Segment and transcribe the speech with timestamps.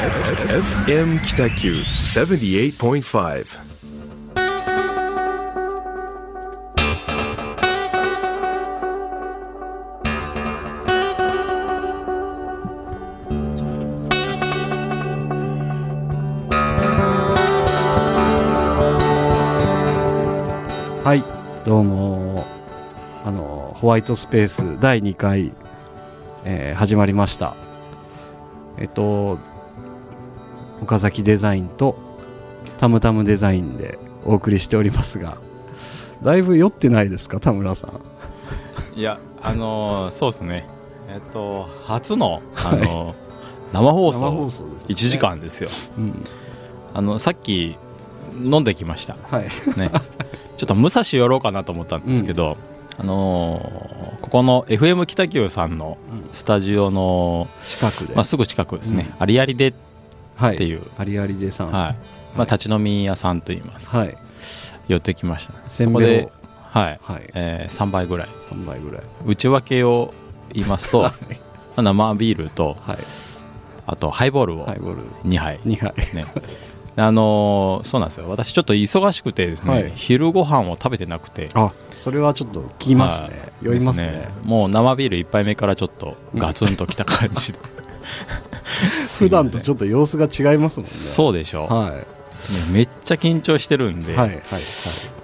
[0.00, 3.60] FM 北九78.5
[21.04, 21.22] はい
[21.66, 22.46] どうも。
[23.22, 25.52] あのホワイトスペース第2回、
[26.46, 27.54] えー始まりました。
[28.78, 29.49] えっと
[30.82, 31.96] 岡崎デザインと
[32.78, 35.38] タムタムデザインでお送りしておりますが
[36.22, 37.88] だいぶ酔ってないですか田村さ
[38.94, 38.98] ん？
[38.98, 40.66] いや、あのーそうですね。
[41.08, 43.30] えっと、初の、あのー
[43.72, 45.70] 生放生送放送です、1時間ですよ。
[45.96, 46.24] うん。
[46.92, 47.76] あの、さっき
[48.38, 49.16] 飲んできました。
[49.30, 49.44] はい。
[49.78, 49.92] ね。
[50.56, 52.56] ちょっと武蔵寄ろうかなと思ったんですけど、
[52.98, 55.96] あのーここの FM 北九さんの
[56.34, 59.74] スタジオの、近くで、まあ、すぐ近くですね、ありありでっ
[60.40, 60.56] はい。
[60.56, 61.72] ていう、ありありでさん。
[61.72, 61.96] はい。
[62.36, 64.16] まあ、立ち飲み屋さんといいますか、はい。
[64.88, 65.54] 寄ってきました。
[65.68, 66.20] せんべいを。
[66.22, 66.32] そこで、
[66.70, 67.00] はい。
[67.02, 67.30] はい。
[67.34, 68.28] えー、3倍ぐらい。
[68.50, 69.02] 3倍ぐらい。
[69.26, 70.14] 内訳を
[70.52, 71.14] 言いますと、ま
[71.76, 72.98] あ生ビールと、はい。
[73.86, 75.02] あとハイボールをハイボール。
[75.24, 75.92] 2杯2杯。
[75.94, 76.24] ですね。
[76.96, 78.28] あのーそうなんですよ。
[78.28, 79.92] 私ちょっと忙しくてですね、はい。
[79.94, 81.48] 昼ご飯を食べてなくて。
[81.54, 83.38] あそれはちょっと聞きますね、はい。
[83.62, 84.10] 酔いますね。
[84.10, 87.58] ですもう生ビール1杯目からちょっとガツンときた感じで
[89.18, 90.90] 普段とちょっと様子が違いますもんね。
[90.90, 92.20] そうでしょ、はね
[92.72, 94.38] めっちゃ緊張してるんで、いはいはい。
[94.38, 94.40] は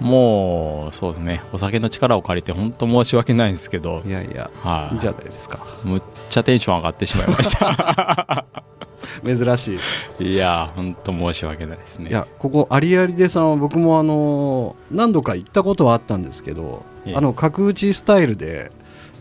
[0.01, 1.43] もうそうですね。
[1.53, 4.95] お酒の力を借りて本当申し訳ないんですけどいいやいやはい。
[4.95, 5.65] いいじゃないですか。
[5.83, 8.45] むっちゃテンション上がってしまいました。
[9.25, 9.79] 珍し
[10.21, 10.33] い。
[10.33, 12.11] いや本当申し訳ないですね。
[12.11, 17.15] いやここありありでさんは僕もあの何度か行ったことはあったんですけどええ。
[17.17, 18.71] あの角打ちスタイルで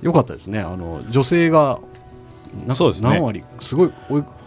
[0.01, 0.59] 良かったですね。
[0.59, 1.79] あの女性が
[2.73, 3.09] そうですね。
[3.09, 3.91] 何割すごい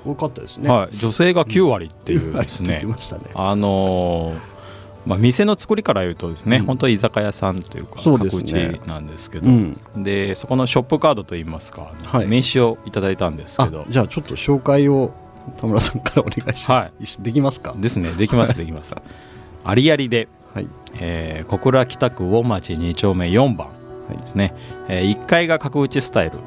[0.04, 0.70] 多かったですね。
[0.70, 2.82] はい、女性が9割っていうですね。
[3.34, 4.58] あのー
[5.06, 6.66] まあ、店の作りから言うとですね、うん。
[6.66, 8.52] 本当に居酒屋さんというかそうですね。
[8.52, 9.78] 角打ちなんですけど、うん。
[9.96, 12.26] でそこのショップカードといいますか、はい。
[12.26, 15.12] 名刺をいただいたんですけあどじゃあちょっと紹介を
[15.56, 17.74] 田村さんからお願いします、はできますか？
[17.78, 18.94] ですねできますできます。
[19.64, 20.68] ありありで、はい。
[21.00, 23.68] えー小倉北区魚町2丁目4番
[24.10, 24.54] ですね、
[24.88, 26.38] え1階が角打ちスタイル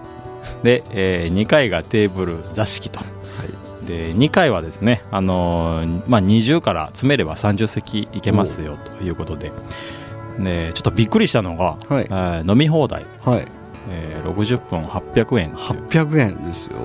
[0.63, 3.00] で、え2階がテーブル座敷と。
[3.00, 3.85] はい。
[3.88, 9.51] で2階はですね、あのーまあ、20から詰めれば30席いけますよということで。
[10.40, 12.06] でちょっとびっくりしたのが、はい。
[12.06, 13.47] えー飲み放題、はい。
[13.90, 16.03] えー60分800円っていう。
[16.03, 16.78] 800円ですよ、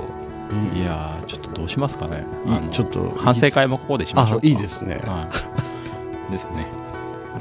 [0.75, 2.25] いやーちょっとどうしますかね。
[2.47, 4.41] いいあのちょっと反省会もここでしましょう。
[4.43, 4.81] いいです。
[4.83, 4.99] ね。
[5.07, 5.29] は
[6.29, 6.67] い、ですね。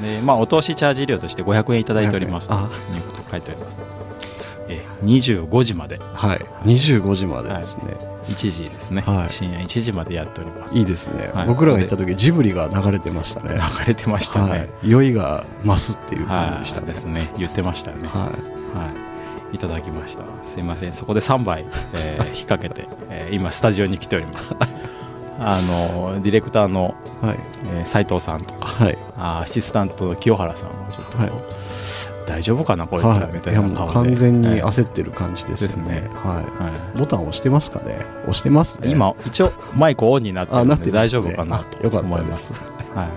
[0.00, 2.68] でまあお通しチャージ料として500円いただいておりますとあ。
[2.94, 3.78] いうことが書いてあります
[4.68, 5.98] えー25時まで。
[6.14, 6.38] はい。
[6.64, 7.96] 25時までですね、
[8.26, 9.30] 1時ですね、はい。
[9.30, 10.76] 深夜1時までやっております。
[10.76, 11.46] い、いですね、はい。
[11.46, 13.54] 僕らが行った時ジブリが流れてましたね。
[13.78, 17.30] 流れてましたね、はい、酔いが増すっていう感じはい、でしたね、ですね。
[17.38, 18.08] 言ってましたよね。
[18.08, 18.30] はは
[19.52, 20.24] い、いただきました。
[20.44, 20.92] すいません。
[20.92, 24.54] そこで3杯、えー 引っ掛けて、えー今スタジオに来ております。
[25.38, 27.38] あのディレクターのいはい。
[27.74, 28.98] えー斉藤さんとかはい。
[29.18, 31.32] あアシスタントの清原さんもちょっと、はい
[32.26, 36.10] 大丈夫かなこいつらみたいいやもうな顔で、完全にはい焦ってる感じですよね,、ですね。
[36.14, 36.42] は、は
[36.94, 36.98] い。
[36.98, 37.98] ボタン押してますかね？
[38.22, 38.90] 押してますね。
[38.90, 42.52] 今一応マイクオンになってるあなってるので大丈夫かなと思います。
[42.94, 43.08] はい、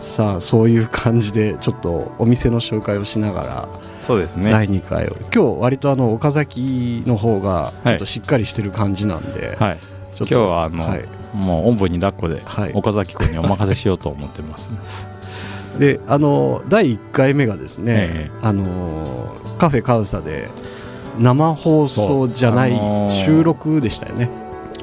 [0.00, 3.68] さあそういう感じでちょっとお店の紹介をしながら
[4.00, 4.50] そうですね。
[4.50, 9.78] 第2回を、今日割とあの岡崎の方がちょっとしっかりしてる感じなんで、はい。
[10.18, 11.04] 今日はあの、はい。
[11.34, 12.72] もうおんぶに抱っこではい。
[12.74, 14.70] 岡崎君にお任せしようと思ってます、
[15.78, 20.48] であの第1回目がですね、えあのカフェカウサで
[21.18, 24.28] 生放送じゃないそうあのー収録でしたよね、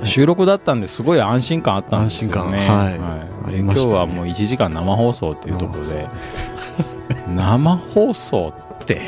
[0.04, 2.38] 収録だったんですごい安心感あったんですよね。
[2.40, 3.00] 安心感はい。
[3.48, 3.92] あでりましたね。
[3.92, 6.08] 今日はもう1時間生放送っていうところで
[7.36, 9.02] 生放送って？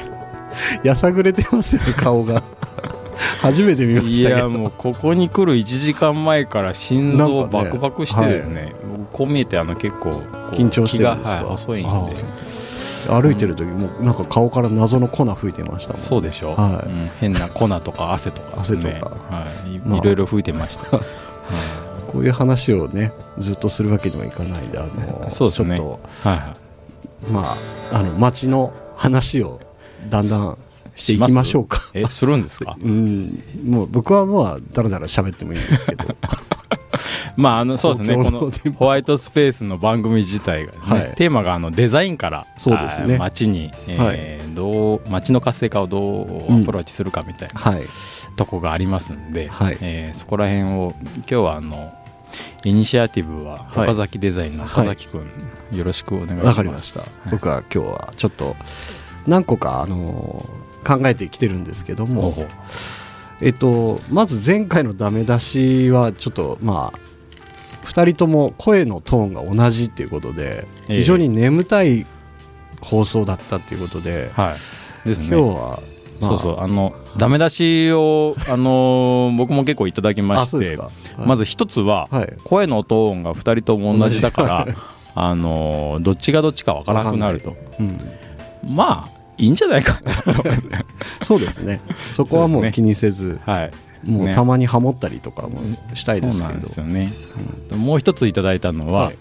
[0.83, 2.41] やさぐれてますよね顔が。
[3.41, 4.39] 初めて見まいしたけど。
[4.41, 8.73] やもうここに来る1時間前から心臓バクバクしてですね
[9.13, 10.09] こう見えてあの結構
[10.51, 11.37] 緊張してるんですか？
[11.37, 11.89] はい、遅いんで。
[11.89, 16.89] あ歩いてる時もなんか顔から謎の粉吹いてましたもんそうでしょ、はい。
[16.89, 17.09] うん。
[17.19, 18.53] 変な粉とか汗とかね。
[18.57, 19.15] 汗とか。
[19.29, 19.75] はい。
[19.75, 19.99] いまあ。
[19.99, 21.05] いろいろ吹いてました、 はい。
[22.11, 25.77] こういう話をねずっとするわけにはいかないんであのそうですね。
[25.77, 26.55] ちょっはいは
[27.25, 27.41] とま
[27.91, 29.59] ああの街の話を
[30.09, 30.57] だんだん
[30.95, 31.77] していきましょうか。
[31.95, 32.75] いえするんですか？
[32.83, 33.41] うん。
[33.65, 36.03] もう僕はまあだらだら喋ってもいいんですけど
[37.35, 38.15] まああのそうですね。
[38.15, 41.13] このホワイトスペースの番組自体がね、はい。
[41.15, 43.17] テーマがあのデザインからそうですね。
[43.17, 47.85] 街に、えーどう街の活性化をどうアプローチするかみたいなはい。
[48.35, 49.77] とこがありますんで、はい。
[49.81, 51.93] えーそこら辺を今日はあの
[52.65, 53.83] イニシアティブははい。
[53.85, 55.29] 岡崎デザインの岡崎君、
[55.71, 56.45] よろしくお願いします。
[56.47, 57.09] わかりました、はい。
[57.31, 58.55] 僕は今日はちょっと
[59.27, 62.47] 何個か、あのー考えてきてるんですけども、ほうほう
[63.41, 70.99] えっと、まず前回のダメ出しはちょっとまあ2人とも声のトーンが同じっていうことでええ。
[70.99, 72.05] 非常に眠たい
[72.81, 74.55] 放送だったっていうことで、は
[75.05, 75.07] い。
[75.07, 75.27] ですね。
[75.27, 75.79] 今日は、
[76.21, 76.59] まあそうそう。
[76.59, 82.33] あのダメ出しをあの僕も結構いただきましてあそうですか、ずまず一つは、はい。
[82.43, 84.67] 声のトーンが2人とも同じだから
[85.15, 87.55] あのどっちがどっちか分からなくなると。
[87.79, 87.97] うん、
[88.63, 90.01] まあいいんじゃないか。
[90.03, 90.13] な
[91.19, 91.81] とそうですね。
[92.11, 93.71] そこはもそう気にせず、はい。
[94.09, 94.33] もうね。
[94.33, 95.59] たまにハモったりとかも
[95.93, 96.47] したいですけど。
[96.47, 97.11] そうなんですよね、
[97.75, 99.15] もう一ついただいたのは、はい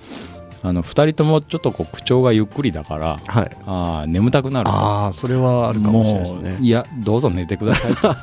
[0.62, 3.56] あの2人ともちょっとこう口調がゆっくりだからはい。
[3.66, 4.66] あー眠たくなる。
[4.66, 6.66] とああそれはあるかもしれないですね。
[6.66, 8.14] いやどうぞ寝てくださいと。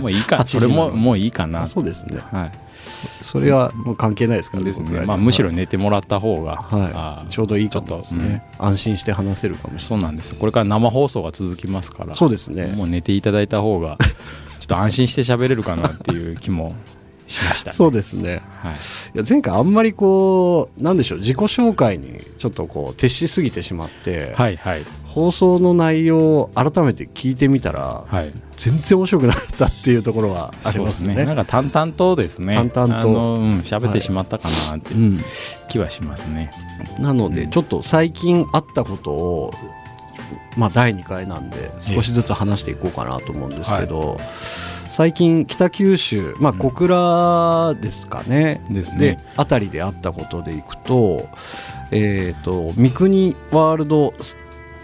[0.00, 1.62] もういいか8時それももういいかな。
[1.62, 2.20] あそうですね。
[2.32, 2.52] はい。
[3.22, 4.84] それはもう関係ないですからですね。
[4.84, 7.30] 僕らにまあむしろ寝てもらった方が、はい。
[7.30, 10.36] ちょうどいいかもですね、安心して話せるかもしれそうなんですよ。
[10.40, 12.68] これから生放送が続きますからそうですね。
[12.68, 13.98] もう寝ていただいた方が
[14.60, 16.74] ちょっと安心して喋れるかなっていう気も
[17.30, 18.42] しましたね、そうですね。
[18.62, 18.76] はい、い
[19.18, 24.84] や前回あんまりこうなんでしょう自己紹介にちょっとこう徹しすぎてしまって、はいはい。
[25.10, 28.32] 放送の内容を改めて聞いてみたら、はい。
[28.56, 31.16] 全然面白くなかったっていうところはありますね。
[31.16, 31.24] ね。
[31.24, 32.54] なんか淡々とですね。
[32.54, 33.10] 淡々と。
[33.10, 34.94] あのうん喋ってしまったかなって。
[34.94, 35.20] うん、
[35.68, 36.52] 気はしますね、
[37.00, 37.50] なので、うん。
[37.50, 39.54] ちょっと最近あったことを、
[40.56, 44.16] まあ、第2回なんで少しずつ話していこうかなと思うんですけど、
[44.90, 48.98] 最近北九州、まあ、うん小倉ですかね、ですね。
[48.98, 51.28] であたりであったことでいくと,、
[51.92, 54.36] えー、と三国ワールドス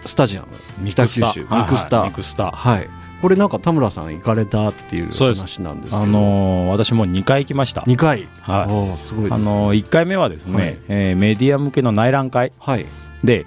[0.05, 0.47] スタジアム。
[0.89, 2.09] 北九州ミクスタはいはい。
[2.09, 2.51] ミクスタ。
[2.51, 2.89] はい。
[3.21, 6.03] これなんか田村さん行かれたっていう話なんですけど。
[6.03, 7.81] あのー私も2回行きました。
[7.81, 8.71] 2回、はい。
[8.71, 9.49] おーすごいですね。
[9.49, 10.77] あのー1回目はですね、はい。
[10.87, 12.51] えーメディア向けの内覧会。
[12.59, 12.85] はい
[13.23, 13.45] で、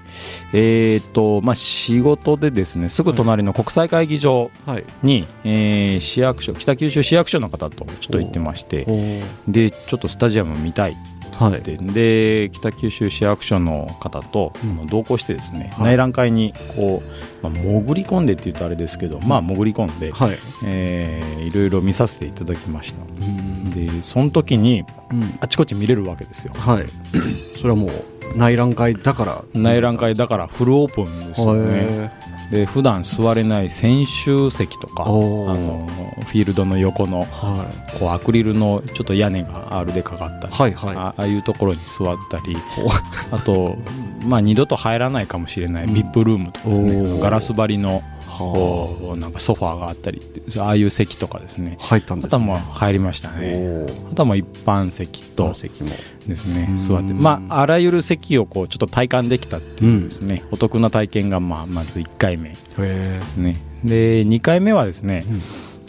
[0.53, 4.85] えーっとまあ、仕事でですねすぐ隣の国際会議場はい。
[5.03, 10.97] に、えー市役所北九州市役所の方とちょっと行ってましてでちょっとスタジアム見たい
[11.39, 11.59] はい。
[11.59, 14.87] ってで北九州市役所の方と、うん。
[14.89, 15.87] 同行してですね、はい。
[15.87, 20.39] 内覧会にこう、まあ、潜り込んでっていうとあれですけど、まあ潜り込んで、はい。
[20.65, 23.01] えーいろいろ見させていただきました。
[23.03, 23.71] うん。
[23.71, 25.39] でその時にうん。
[25.41, 26.53] あちこち見れるわけですよ。
[26.55, 26.87] はい。
[27.57, 27.91] それはもう
[28.35, 29.45] 内覧会だから。
[29.55, 31.87] 内覧会だからフルオープンですよね。
[31.89, 32.11] へ
[32.51, 35.87] で普段座れない選手席とかあの
[36.27, 37.65] フィールドの横のは
[37.99, 40.97] こうアクリルのちょっと屋根があるでかかったり、いはいはい。
[40.97, 42.57] あああいうところに座ったり
[43.31, 43.77] あと、
[44.25, 45.91] まあ、二度と入らないかもしれないうん。
[45.95, 50.23] VIP ルームとかですね、ガラス張りのはこうなんかソファーがあったり
[50.59, 51.77] ああいう席とかですね。
[51.81, 53.87] あ入ったんですあとはもう入りましたね。
[54.11, 55.91] あとはもう一般席とと席も
[56.31, 56.69] ですね。
[56.71, 56.77] うん。
[56.77, 57.13] 座って。
[57.13, 63.57] まああらゆる席をこうちょっと体感できたっていうですね、お得な体験がまあまず1回目でへすね。
[63.85, 65.25] で2回目はですね、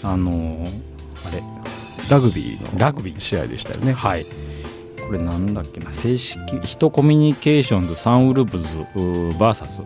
[0.03, 0.09] うん。
[0.09, 0.81] あのー
[1.25, 1.43] あれ
[2.09, 3.93] ラグビーのラグビー試合でしたよね。
[3.93, 4.25] はい。
[5.05, 5.93] これなんだっけな。
[5.93, 9.83] 正式ヒトコミュニケーションズサンウルブズ VS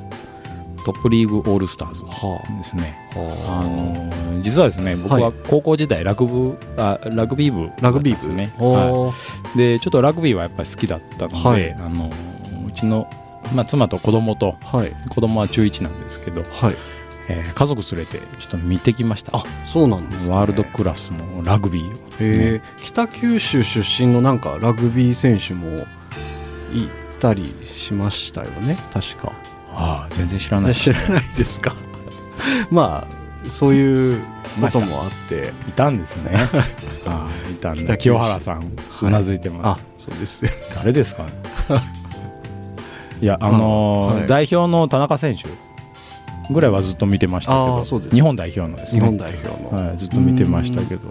[0.86, 2.96] トップリーグオールスターズはですね。
[3.16, 3.20] あ。
[3.20, 8.34] あはのー実はですね僕はは高校時代ラグ部あラグビー部あラグビー部。
[8.34, 9.12] ね、は
[9.56, 9.58] い。
[9.58, 11.74] でちょっとラグビーはやっぱり好きだったので、はい。
[11.74, 12.12] あの
[12.68, 13.10] うちの、
[13.54, 14.92] まあ、妻と子供とはい。
[15.10, 16.76] 子供は中1なんですけど、はい。
[17.28, 19.36] えー家族連れてちょっと見てきました。
[19.36, 20.36] あそうなんですね。
[20.36, 21.98] ワールドクラスのラグビーをね。
[22.20, 25.80] へえ北九州出身のなんかラグビー選手も
[26.72, 26.88] い
[27.20, 29.32] たりしましたよね確か
[29.76, 30.74] ああ全然知らない。
[30.74, 31.74] 知らないですか？
[32.72, 33.08] ま
[33.46, 34.24] あそういう
[34.62, 35.54] こともあって。
[35.68, 36.32] いたんですね。
[37.08, 40.50] ああいたんだ清原さんうなずいてます、あそうですね。
[40.76, 41.24] 誰ですか？
[41.24, 41.30] ね
[43.22, 44.28] いやあのーはい。
[44.28, 45.44] 代表の田中選手
[46.54, 48.16] ぐらいはずっと見てましたけあどーそうです。
[48.16, 49.02] 日本代表のですね。
[49.02, 51.02] 日本代表の、はい、ずっと見てましたけど。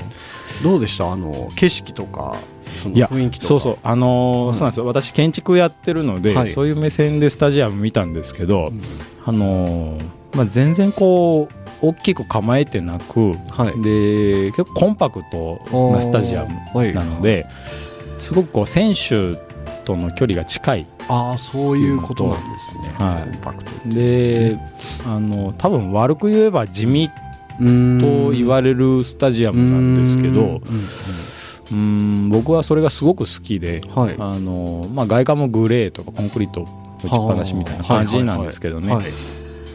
[0.63, 1.11] どうでした？
[1.13, 2.37] あの景色とか
[2.85, 3.49] そのいや雰囲気とか。
[3.49, 3.79] そうそう。
[3.83, 4.53] あのーうん。
[4.55, 4.87] そうなんですよ。
[4.87, 6.49] 私建築やってるので、はい。
[6.49, 8.81] そういう目線でスタジアム見たんですけど、うん。
[9.25, 13.83] あのーまあ、全然こう大きく構えてなくはい。
[13.83, 15.61] で結構コンパクト
[15.93, 17.47] なスタジアムなので
[18.19, 19.37] すごくこう選手
[19.85, 22.95] との距離が近いああそういうことなんですね。
[22.99, 23.31] はい。
[23.31, 24.59] コンパクトですで
[25.07, 27.09] あの多分悪く言えば地味
[28.01, 30.61] と言われるスタジアムなんですけどうん
[31.75, 34.17] うん僕はそれがすごく好きでうんはい。
[34.19, 36.67] あの、まあ、外観もグレーとかコンクリート
[37.03, 39.05] 打ちっぱなしみたいな感じなんですけどね、はい。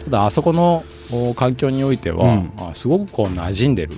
[0.05, 2.51] ただあそこのお環境においては、うん。
[2.57, 3.93] あすごくこう馴染んでる。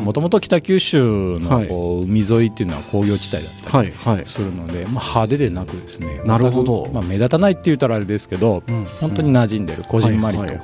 [0.00, 1.64] もともと北九州はい。
[1.64, 4.26] のこう海沿いっていうのは工業地帯だったりはいはい。
[4.26, 6.22] するので、まあ、派手でなくですね。
[6.24, 6.88] なるほど。
[6.92, 8.84] まあ、目立たないって言ったらあれですけどうん。
[9.00, 10.58] 本当に馴染んでる、こじんまりと、はいはい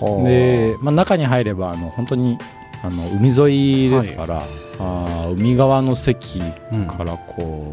[0.00, 0.24] はあ。
[0.28, 2.38] で、まあ、中に入ればあの本当に
[2.82, 4.42] あの海沿いですから、
[4.78, 7.70] あー海側の席うんからこ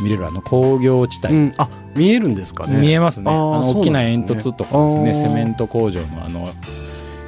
[0.00, 1.54] う見れるあの工業地帯、うん。
[1.56, 2.80] あ見えるんですかね。
[2.80, 3.30] 見えますね。
[3.30, 5.10] あの大きな煙突とかですね。
[5.10, 5.14] あー。
[5.14, 6.48] セメント工場のあの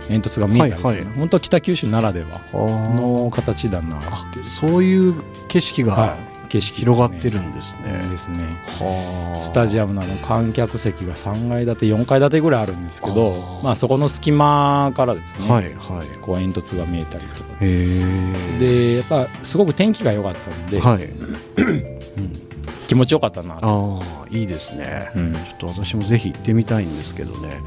[0.09, 1.05] 煙突が見えたりする、はいはい。
[1.17, 4.01] 本当北九州ならではの形だな
[4.43, 7.93] そういう景色がはい、景色広がってるるんですね。
[8.11, 16.19] ですねはあスタジアムのあの観客席が3階建て4階建てぐらいあるんですけどまあそこの隙間からですね、はいはい。
[16.19, 17.51] こう煙突が見えたりとか。
[17.61, 21.05] でやっぱすごく天気が良かったんで、はい。
[21.05, 22.47] うん
[22.89, 25.13] 気持ちよかったなと、ああいいですね。
[25.15, 27.61] うんちょっと私もぜひ行ってみたいんですけどね。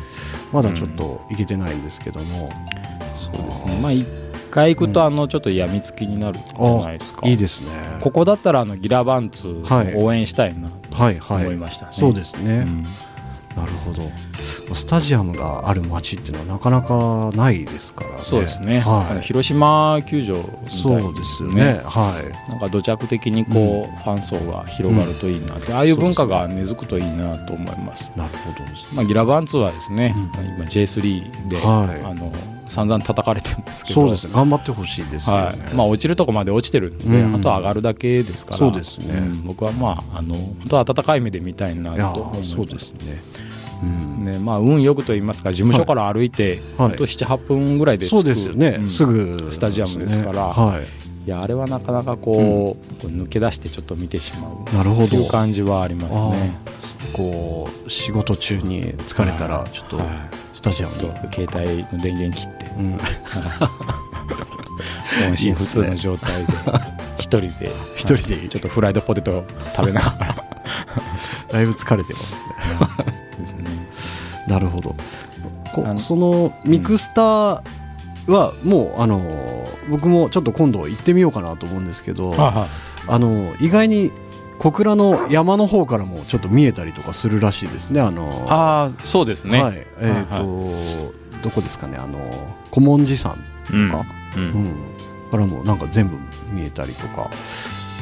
[0.51, 2.51] まだちょっと行けてないんですけども。
[3.15, 4.05] そうですねまあ一
[4.53, 7.69] 回行くとあのちょっとやみつきになるじゃないですか、いいですね。
[8.01, 9.63] ここだったらあのギラバンツ
[9.95, 11.43] 応援したいなとはいはい。
[11.43, 12.65] 思いましたね、そうですね。
[12.67, 12.83] うん
[13.55, 14.01] なるほど。
[14.73, 18.17] スタジアムがある街っていうのはなかなかないですからね。
[18.23, 19.21] そうですね、あのはい。
[19.21, 21.81] 広島球場みたいにそうですよね。
[21.83, 22.13] は
[22.49, 28.11] なんか土着的にこう、ファン層が広がるといいなって、ああいう文化が根付くといいなと思います。
[28.15, 28.17] い。
[28.17, 28.71] なるほどね。
[28.95, 30.23] まあ、ギラバンツはですね、うん
[30.55, 32.31] 今 J3 で、はいあの
[32.73, 34.01] 散々叩かれてるんですけど。
[34.01, 34.33] そうですね。
[34.33, 35.43] 頑張ってほしいですよね。
[35.43, 35.75] はい。
[35.75, 37.35] まあ、落ちるとこまで落ちてるんで、うん。
[37.35, 38.57] あとは上がるだけですから。
[38.57, 39.19] そうですね。
[39.19, 43.21] ん僕はまああの本当は温かい目で見たいなと思いそうですね。
[43.83, 44.25] うん。
[44.25, 46.59] ねまあ、運よくと言いますか事務所から歩いて、はい。
[46.89, 50.47] 本当78分ぐらいで着くそうですよね、うんすぐスタジアムですから。
[50.47, 50.83] はい。
[51.25, 54.75] いやあれはなかなかこう,、こう抜け出してちょっと見てしまう。
[54.75, 55.09] なるほど。
[55.09, 56.57] という感じはありますね。
[57.13, 60.07] こう仕事中に疲れたらちょっとはい。
[60.53, 62.67] スタジアムとに、携帯の電源切って。
[62.77, 62.99] うん、
[65.27, 66.53] 音信不通の状態で。
[67.17, 67.71] 一人で。
[67.95, 68.47] 一人で。
[68.47, 70.35] ちょっとフライドポテト食べながら。
[71.51, 72.39] だいぶ疲れてますね。
[73.39, 73.63] ですね。
[74.47, 74.95] なるほど。
[75.73, 77.61] こそのミクスター
[78.27, 79.27] はもうあの
[79.89, 82.67] 僕もちょっと今度行ってみようかなと思うんですけど、は
[83.07, 84.11] あの意外に
[84.59, 87.99] 小倉の山の方からもちょっと見えたりとかするらしいですね。
[88.01, 89.87] あのああそうですね、はい。
[89.99, 91.97] えっ、と、どこですかね。
[91.97, 92.19] あの
[92.73, 93.37] 古文寺山
[93.71, 94.05] うんとか、
[94.37, 94.63] ううん。
[94.63, 94.75] ん。
[95.31, 96.17] からもなんか全部
[96.51, 97.29] 見えたりとか。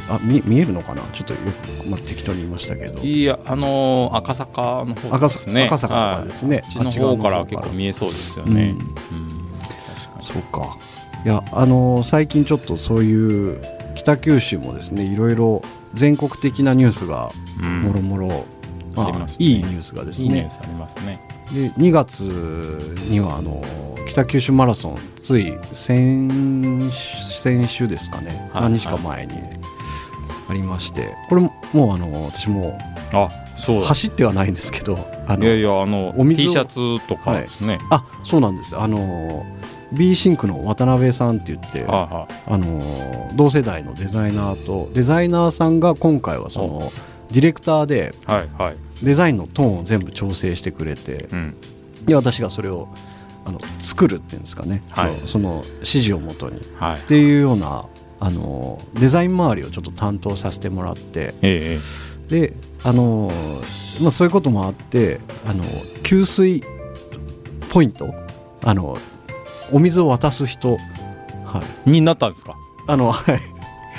[0.09, 1.03] あ見見えるのかな？
[1.13, 1.39] ちょっとよ
[1.83, 3.01] く、まあ、適当に言いましたけど。
[3.01, 5.65] いやあのー赤坂の方赤坂ですね。
[5.67, 6.83] 赤坂とかですね、はい。
[6.83, 7.45] の方から。
[7.45, 8.77] 結構見えそうですよね、うん。
[8.77, 8.87] うん。
[9.95, 10.25] 確かに。
[10.25, 10.77] そうか。
[11.23, 13.61] いやあの最近ちょっとそういう
[13.95, 15.61] 北九州もですねいろいろ
[15.93, 17.29] 全国的なニュースが
[17.61, 17.81] うん。
[17.83, 18.45] もろもろ
[18.95, 19.45] まあありますね。
[19.45, 20.25] いいニュースがですね。
[20.25, 21.21] いいニュースありますね。
[21.53, 22.21] で2月
[23.09, 23.63] にはあの
[24.07, 26.29] 北九州マラソンつい先
[27.39, 28.63] 先週ですかね、はい。
[28.63, 29.33] 何日か前に
[30.49, 32.77] ありましてこれももうあの私も
[33.13, 36.65] あそう走ってはないんですけどあのいやいやあのお水を T シャ
[36.99, 38.77] ツとかですね、あそうなんです。
[38.77, 39.45] あの
[39.91, 46.91] B シンクの渡辺さんって言ってあの同世代のデザイナーとデザイナーさんが今回はその
[47.31, 48.13] ディレクターで
[49.03, 51.55] デザインのトーンを全部調整してくれてうん。
[52.05, 52.87] で私がそれを
[53.45, 55.15] あの作るっていうんですかね、はい。
[55.27, 56.57] その指示をもとに。
[56.57, 57.01] っはい。
[57.01, 57.85] ていうような
[58.19, 63.31] あのデザイン周りをちょっと担当させてもらってええであの、
[63.99, 65.63] まあ、そういうこともあってあの
[66.03, 66.63] 給水
[67.71, 68.13] ポイント
[68.63, 68.97] あの
[69.71, 70.77] お水を渡す人、
[71.45, 72.55] はい、になったんですか？
[72.87, 73.41] あの、はい、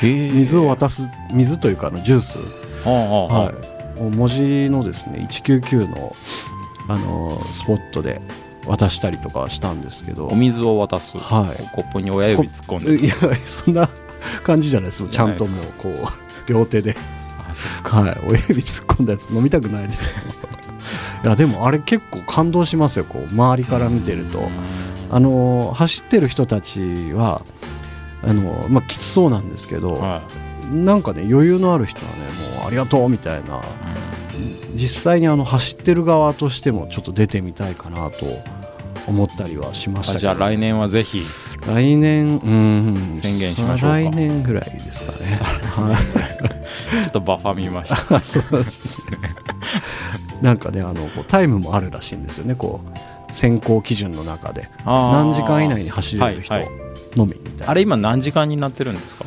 [0.02, 2.38] 水水を渡す水というかあのジュース、
[2.84, 3.52] は
[3.96, 6.14] い、文字のですね199の
[6.88, 8.20] あのスポットで
[8.66, 10.28] 渡したりとかしたんですけど。
[10.28, 11.68] お水を渡す、はい。
[11.74, 13.06] コップに親指突っ込んで。
[13.06, 13.14] いや
[13.44, 13.88] そんな
[14.44, 15.08] 感じじゃないです。
[15.08, 15.94] ちゃんともうこう
[16.46, 16.94] 両手で、
[17.48, 18.02] あそうですか。
[18.02, 20.00] はい、親指突っ込んだやつ飲みたくないです
[21.24, 24.48] いやでもあれ結構感動しますよこう周りから見てると。
[25.12, 27.42] あの走ってる人たちは
[28.22, 30.22] あの、まあ、きつそうなんですけど、は
[30.70, 32.18] なんかね余裕のある人はね
[32.56, 33.60] もうありがとうみたいな。
[34.74, 38.24] 実際にあの走ってる側としてもちょっと出てみたいかなと
[39.06, 41.22] 思ったりはしましたじゃあ来年はぜひ。
[41.66, 43.20] 来年うん。
[43.22, 45.26] 宣言しましょう来年ぐらいですかね。
[45.66, 45.96] はい
[47.04, 48.20] ちょっとバッファ見ました。
[48.24, 49.18] そうですね
[50.42, 52.54] なんかねあのこうタイムもあるらしいんですよね。
[52.54, 52.80] こ
[53.30, 54.68] う選考基準の中で。
[54.84, 56.72] 何何時間以内に走れる人はいはい。
[57.16, 59.24] のみみたいな、あれ今何時間になってるんですか？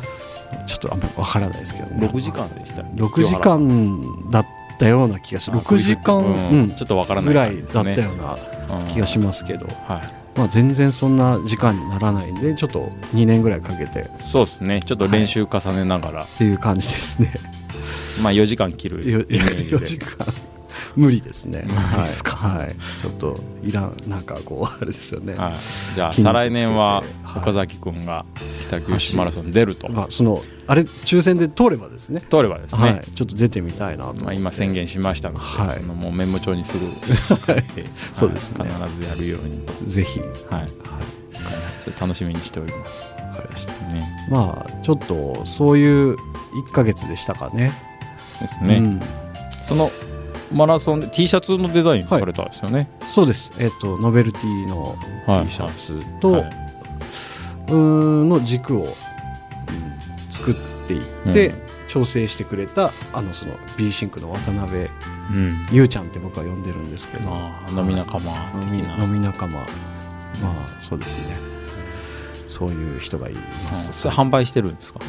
[0.66, 2.06] ちょっとあんまりわからないですけどね。
[2.06, 4.46] 6時間でした6時間だっ
[4.78, 5.66] たような気がします。
[5.66, 6.62] 6時間、ううん。
[6.66, 6.70] ん。
[6.72, 10.38] ちょっとわからないぐらいだったような気がしますけど、はい。
[10.38, 12.80] まあ、全然そんな時間にならないんでちょっと
[13.14, 14.00] 2年ぐらいかけて。
[14.00, 14.80] っそうですね。
[14.80, 17.32] ちょっと練習重ねながら、ていう感じですね。
[18.22, 20.26] まあ4時間切るイメよージ4時で間
[20.96, 21.64] 無理ですね。
[21.68, 22.36] 無理ですか？
[22.36, 25.34] はい、はい、ちょっといらんなんかこうあれですよね。
[25.34, 25.54] はい、
[25.94, 27.02] じゃあ再来年は
[27.36, 28.24] 岡崎君が
[28.62, 32.22] 北九州マラソン出ると、まあそのあれ抽選で通ればですね。
[32.28, 35.78] 通ればですね、はい、ちょっと出てみたいなとまあ、今宣言しましたので、はい。
[35.78, 36.86] あのもうメモ帳にすぐ
[37.46, 37.62] 書い。
[37.62, 37.84] て、
[38.14, 38.68] そうですね。
[38.70, 39.60] はい必ずやるように。
[39.60, 40.68] と、ぜひ、はい、はい、
[41.84, 43.06] ちょっと楽しみにしております。
[43.12, 43.72] わかりました。
[43.86, 47.72] ね、まあちょっとそういう1ヶ月でしたかね。
[48.40, 49.00] ですね、うん。
[49.64, 49.90] その
[50.52, 52.20] マラソンで T シャツのデザインはい。
[52.20, 52.88] されたんですよね。
[53.10, 53.50] そうです。
[53.58, 55.46] えっ、とノベルティのはい。
[55.46, 56.42] T シャツと、はい。
[57.68, 58.92] うーんの軸を、うん
[60.30, 60.54] 作っ
[60.86, 61.62] ていって、うん。
[61.88, 64.90] 調整してくれたあのその B シンクの渡辺
[65.32, 68.96] うん、ちゃんって僕は呼んでるんですけどあー飲み仲間的飲みな。
[68.98, 69.60] 飲み仲間。
[69.60, 69.64] ま
[70.44, 71.36] あそうですね。
[72.48, 75.00] そういう人がいます、はいそれ販売してるんですか？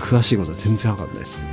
[0.00, 1.40] 詳しいことは全然わかんないです。
[1.40, 1.46] ね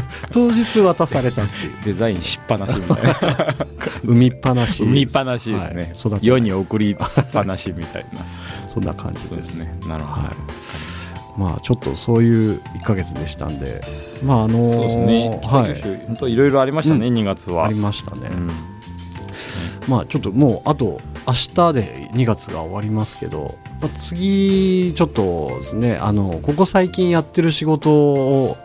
[0.32, 1.72] 当日渡されたっていう。
[1.84, 3.56] デザインしっぱなしみたいな。
[4.04, 4.82] 海っぱなし。
[4.82, 6.26] 海っぱなしですね、はい。
[6.26, 6.96] 世に送りっ
[7.32, 8.20] ぱなしみたいな。
[8.68, 9.52] そんな感じです。
[9.52, 9.78] すね。
[9.86, 10.36] なるほど、はい。
[11.38, 13.82] まあちょっとそういう1ヶ月でしたんで。
[14.22, 15.40] まああのーそうですね。
[15.42, 15.74] 北はい。
[16.06, 17.66] 本当いろいろありましたね、う2月は。
[17.66, 18.50] ありましたね、うん。
[19.88, 28.56] まあちょっともうあと明日で2月が終わりますけど、まあ、次ちょっとですねあのここ最近やってる仕事を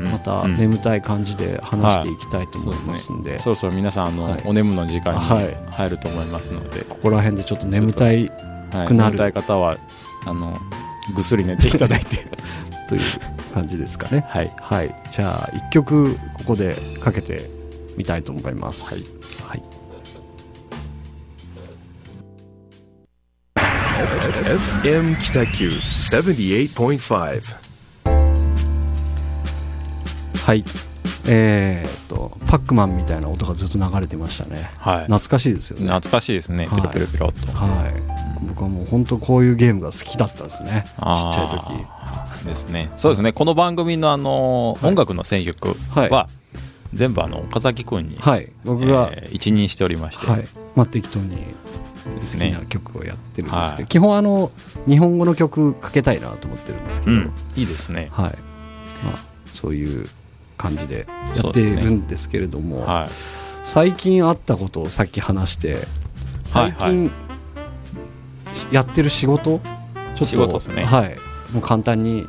[0.00, 0.54] またうん。
[0.54, 4.42] 眠たい感じで話していきたいと思いますんで,、そろそろ皆さんあの、はい。
[4.44, 5.56] お眠の時間にはい。
[5.70, 8.30] 入ると思いますので、ここら辺でちょっと眠たい
[8.72, 9.16] はい、くなる。
[9.16, 9.76] 眠たい方は
[10.26, 10.58] あの
[11.14, 12.26] ぐっすり寝ていただいて。
[12.88, 13.00] という
[13.54, 14.26] 感じですかね。
[14.28, 14.52] はい。
[14.56, 14.94] はい。
[15.10, 17.48] じゃあ1曲ここでかけて
[17.96, 18.92] みたいと思います。
[18.92, 19.02] はい、
[24.04, 24.30] はい
[24.82, 27.42] FM Kitaku 78.5.
[30.44, 30.62] はい。
[31.26, 34.70] えーっとパックマンみたいな音がずっと流れてましたね。
[34.78, 35.86] はい、懐かしいですよね。
[35.86, 36.82] 懐かしいですね、はい。
[36.82, 37.52] ピロピロピロっと。
[37.52, 37.94] はい。
[38.46, 40.84] 僕はもう本当こういうゲームが好きだったんですね。
[40.84, 42.46] ちっちゃい時。
[42.46, 42.90] ですね。
[42.98, 43.32] そうですね。
[43.32, 44.90] この番組のあの、はい。
[44.90, 46.28] 音楽の選曲は、は
[46.92, 48.52] 全部あの岡崎君に、はい。
[48.64, 50.44] 僕が、えー一任しておりまして、はい。
[50.76, 51.38] まあ、適当に
[52.04, 53.86] 好きな曲をやってるんですけど、はい。
[53.86, 54.50] 基本あの
[54.86, 57.32] 日本語の曲かけたいなと思ってるんですけど、うん。
[57.56, 58.08] いいですね。
[58.12, 58.38] はい。
[59.04, 60.06] まあ、そういう
[60.56, 63.08] 感じでやってるんですけれども、はい。
[63.62, 65.78] 最近あったことをさっき話して
[66.44, 67.10] 最近、
[68.70, 69.60] やってる仕事？
[69.60, 69.60] ちょ
[70.14, 70.84] っと仕事ですね。
[70.84, 71.16] はい、
[71.52, 72.26] もう簡単に、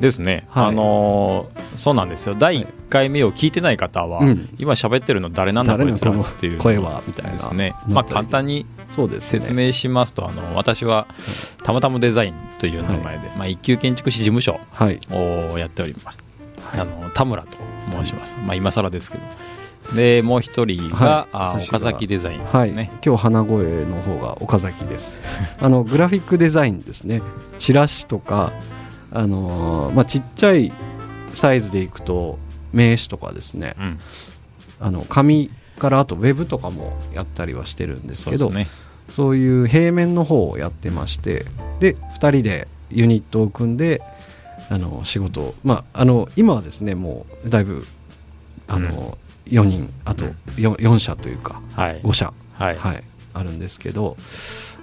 [0.00, 0.66] ですね、はい。
[0.66, 2.34] あのーそうなんですよ。
[2.34, 4.48] 第1回目を聞いてない方は、うん。
[4.58, 7.32] 今喋ってるの誰なんだこいつらっていう声はみたいな。
[7.32, 7.74] ですね。
[7.88, 8.66] まあ簡単に
[9.20, 11.06] 説明しますとあの私は
[11.62, 15.00] たまたまデザインという名前で、まあ、一級建築士事務所はい。
[15.12, 16.18] をやっております、
[16.74, 17.56] あの田村と
[17.92, 19.24] 申します、まあ今更ですけど。
[19.94, 25.16] でもう一人が、あはい岡崎デザイン、はい、ね今日花声の方が岡崎です。
[25.62, 27.22] あのグラフィックデザインですね。
[27.58, 28.52] チラシとか
[29.12, 30.72] あのーまあちっちゃい
[31.32, 32.38] サイズでいくと
[32.72, 33.74] 名刺とかですね。
[33.78, 33.98] うん、
[34.80, 38.68] あの紙からあとウェブとかもやったりはしてるんですけどそうね。
[39.08, 41.46] そういう平面の方をやってまして
[41.80, 44.02] で2人でユニットを組んで
[44.68, 47.84] あの仕事をまああの今はですねもうだいぶ
[48.66, 52.02] あの、4人あと 4, 4社というかはい。
[52.02, 54.16] 5社はい、はい、あるんですけど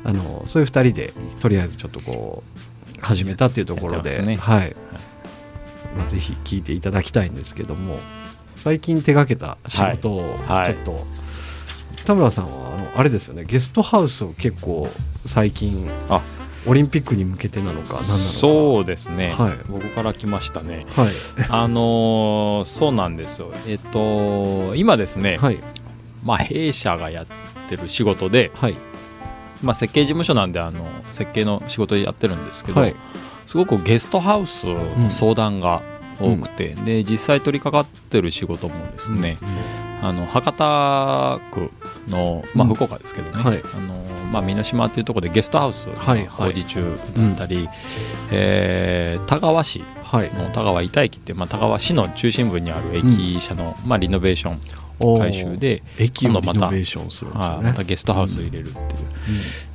[0.04, 2.44] あのそういう2人でとりあえずちょっとこ
[2.98, 4.76] う始めたっていうところで、やってますはい
[5.98, 7.98] まあ、ぜひ聞いていただきたいんですけども
[8.56, 10.74] 最近手がけた仕事をちょはい。
[10.74, 11.06] っと、
[12.06, 14.88] 田村さんはあのあれですよねゲストハウスを結構
[15.26, 16.22] 最近あ。
[16.68, 18.26] オリンピックに向けてなのか何なのか。
[18.40, 19.54] そうですね、はい。
[19.70, 20.88] 僕から来ましたね。
[20.96, 21.10] はい。
[21.48, 23.52] あのーそうなんですよ。
[23.68, 25.60] えっと今ですね、はい。
[26.24, 27.26] まあ弊社がやっ
[27.70, 28.76] てる仕事で、はい。
[29.64, 32.96] まあ、設計事務所なんであの設計の仕事やってるんですけど、はい
[33.48, 35.82] すごくゲストハウスの相談が
[36.20, 39.38] 多くて、で実際取り掛かってる仕事もですね、
[40.02, 41.72] あの博多区
[42.10, 42.74] の、まあ、うん。
[42.76, 43.62] 福岡ですけどね、はい。
[43.76, 47.70] あのまあ、美濃島っていうところでゲストハウス工事中だったり、
[48.32, 50.32] えー田川市はい。
[50.34, 54.62] の田川板駅っていう、まあ、田川市の中心部にある駅舎の、まあ、リノベーション
[55.00, 57.56] 改修で、駅をまたリノベーションするんですよね。
[57.56, 58.86] はいまたゲストハウスを入れるっていう、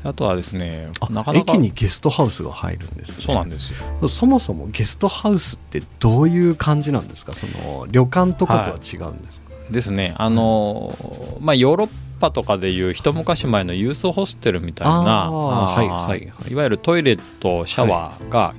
[0.05, 3.25] あとはですねあなかなか駅にゲストハウスが入るんですね。
[3.25, 4.09] そうなんですよ。
[4.09, 7.35] そもそもゲストハウスってどういう感じなんですか？
[7.35, 10.95] その旅館とかとは違うんですか、ですねあの
[11.41, 11.89] まあヨーロッ
[12.21, 16.51] パとかでいう一昔前のユースホステルみたいなはいはいはい。
[16.51, 18.55] いわゆるトイレとシャワーが、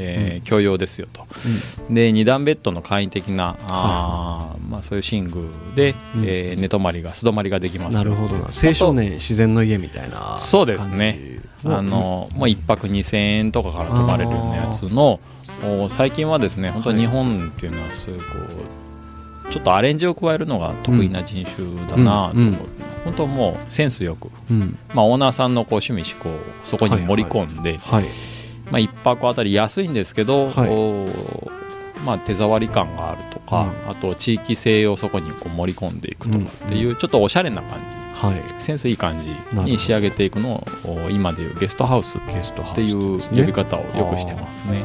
[0.00, 1.26] えー共用ですよと、
[1.90, 6.24] で二段ベッドの簡易的なあー、まあ、そういう寝具で、うん。
[6.24, 7.94] えー寝泊まりが素泊まりができます。
[7.94, 8.44] よなるほどな。
[8.44, 11.40] 青少年自然の家みたいなそうですね。
[11.64, 15.20] あのもう1泊2000円とかから泊まれるようなやつの
[15.64, 18.24] お最近はですね本当に日本っていうのはそういうこ
[19.48, 22.58] うちょっとアレンジを加えるのが得意な人種だなとうん。
[23.04, 24.78] 本当もうセンスよく、うん。
[24.94, 28.04] まあ、オーナーさんのこう趣味思考をそこに盛り込んで、はい
[28.70, 30.70] まあ、1泊あたり安いんですけど、はい。
[30.70, 31.06] お
[32.04, 38.26] まあ、手触り感があるとか、あと地域性をそこにこう盛り込んでいくとかっていうちょっとおしゃれな感じ。
[38.26, 38.42] はい。
[38.58, 42.20] センスいい感じに仕上げていくのをお今でいうゲストハウスっ
[42.74, 44.84] ていう呼び方をよくしてますね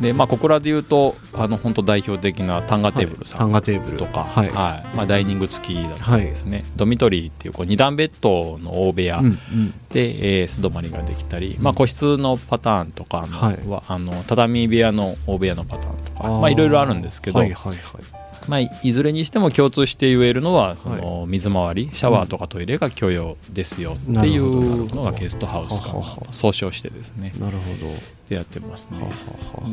[0.00, 3.98] でまあここらで言うとあの本当代表的なタンガテーブルさんタンガテーブル。
[3.98, 4.50] とか、はい。
[4.50, 4.96] はい。
[4.96, 9.18] まあ、ダイニング付きだったりですね、ドミトリーっていうこう2段ベッドの大部屋。
[9.18, 9.74] うんうん。
[9.90, 13.58] で、えー素泊まりができたり、まあ、個室のパターンとかのはい。
[13.66, 25.94] はあの畳部屋の大部屋のパターンとかいろいろあるんですけど、はいはいはいまあ、いずれにしても共通して言えるのはその水回りシャワーとかトイレが許容ですよっていうのがゲストハウスか
[26.32, 27.32] 総称してですね。
[27.38, 28.14] なるほど。
[28.28, 29.08] でやってますね。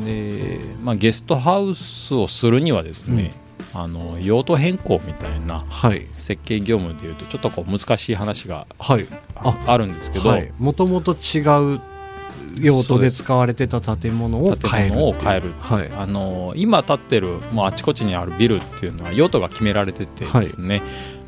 [0.04, 3.32] で、まあ、ゲストハウスをするにはですね、
[3.74, 6.08] あの用途変更みたいなはい。
[6.12, 9.06] 設計業務でいうとちょっとこう難しい話がはい。
[9.36, 10.52] ああるんですけど、はい。
[10.58, 11.40] もともと違
[11.74, 11.80] う
[12.58, 15.52] 用途で使われてた建物を変える建物を変える。
[15.60, 15.90] はい。
[15.92, 20.82] あの今建ってるもうあちこちにあるビルっていうのは用途が決められててですね、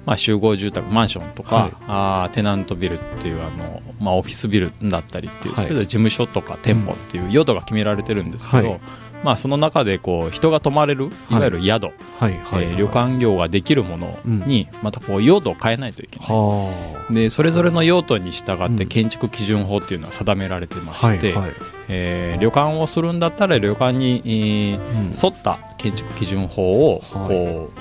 [0.06, 1.72] まあ、集合住宅マンションとか、はい。
[1.86, 5.64] あーテナントビルっていうあの、まあ、オフィスビルだったりっていう、はい。
[5.64, 8.80] それぞれ事務所とか店舗っていう用途が決められてるんですけど、はい
[9.24, 11.34] まあ、その中でこう人が泊まれるい。
[11.34, 16.28] わゆる宿、はいはいえー旅館業ができるものにまたこう用途を変えないといけない。
[16.28, 21.52] はでそれぞれの用途に従ってうん建築基準法っていうのは定められてまして、はいはい。
[21.88, 25.06] えー旅館をするんだったら旅館に、えーうん。
[25.12, 27.28] 沿った建築基準法をはい。
[27.28, 27.72] こう、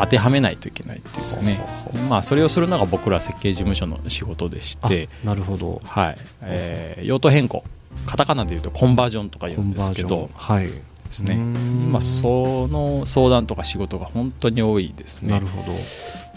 [0.00, 1.60] 当てはめないといけないっていうですね、
[2.08, 5.80] まあ、それをするのが僕ら設計事務所の仕事でしあて、なるほど。
[5.84, 6.16] はい。
[6.42, 7.64] えー用途変更
[8.06, 10.30] カタカナでいうとコンバージョンとか言うんですけど。
[10.34, 10.66] はい。
[10.66, 10.72] で
[11.12, 11.34] すね。
[11.34, 11.92] うーん。
[11.92, 15.30] まあ、その相談とか仕事が本当に多いですね。
[15.30, 15.72] なるほど。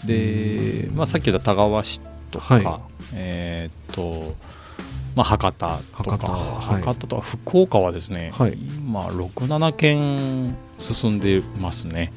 [0.06, 2.66] で、まあ、さっき言った田川市とか、はい。
[3.14, 4.34] えーっと、
[5.14, 6.26] まあ、博多とか。
[6.60, 8.54] 博多とか福岡はですね、はい。
[8.54, 12.12] 今67件進んでますね。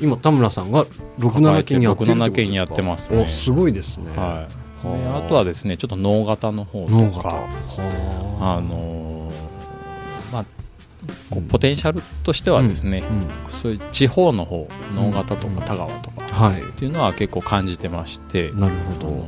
[0.00, 0.84] 今田村さんが
[1.20, 3.22] 67件やってるってことですか？67件やってますね。
[3.22, 4.10] おすごいですね。
[4.16, 6.92] はい、ではああとはですねちょっと能型の方と
[7.22, 7.28] か。
[7.28, 10.44] はあのーまあ
[11.30, 11.48] こううん。
[11.48, 13.02] ポテンシャルとしてはですね、
[13.46, 13.52] うん。
[13.52, 15.56] そういう地方の方能型とうん。
[15.56, 16.60] か田川とかはい。
[16.60, 19.24] っていうのは結構感じてまして、なるほど。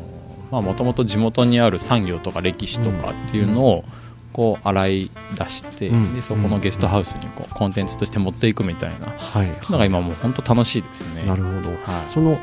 [0.51, 3.85] まあもともと地元にある産業とか歴史とかっていうのを
[4.33, 6.15] こう洗い出して、うん。
[6.15, 9.51] でそこのゲストハウスにこうコンテンツとして持っていくみたいな、はい。
[9.51, 11.27] っていうのが今もう本当楽しいですね。
[11.27, 11.71] なるほど。
[11.71, 12.13] はい。
[12.13, 12.39] その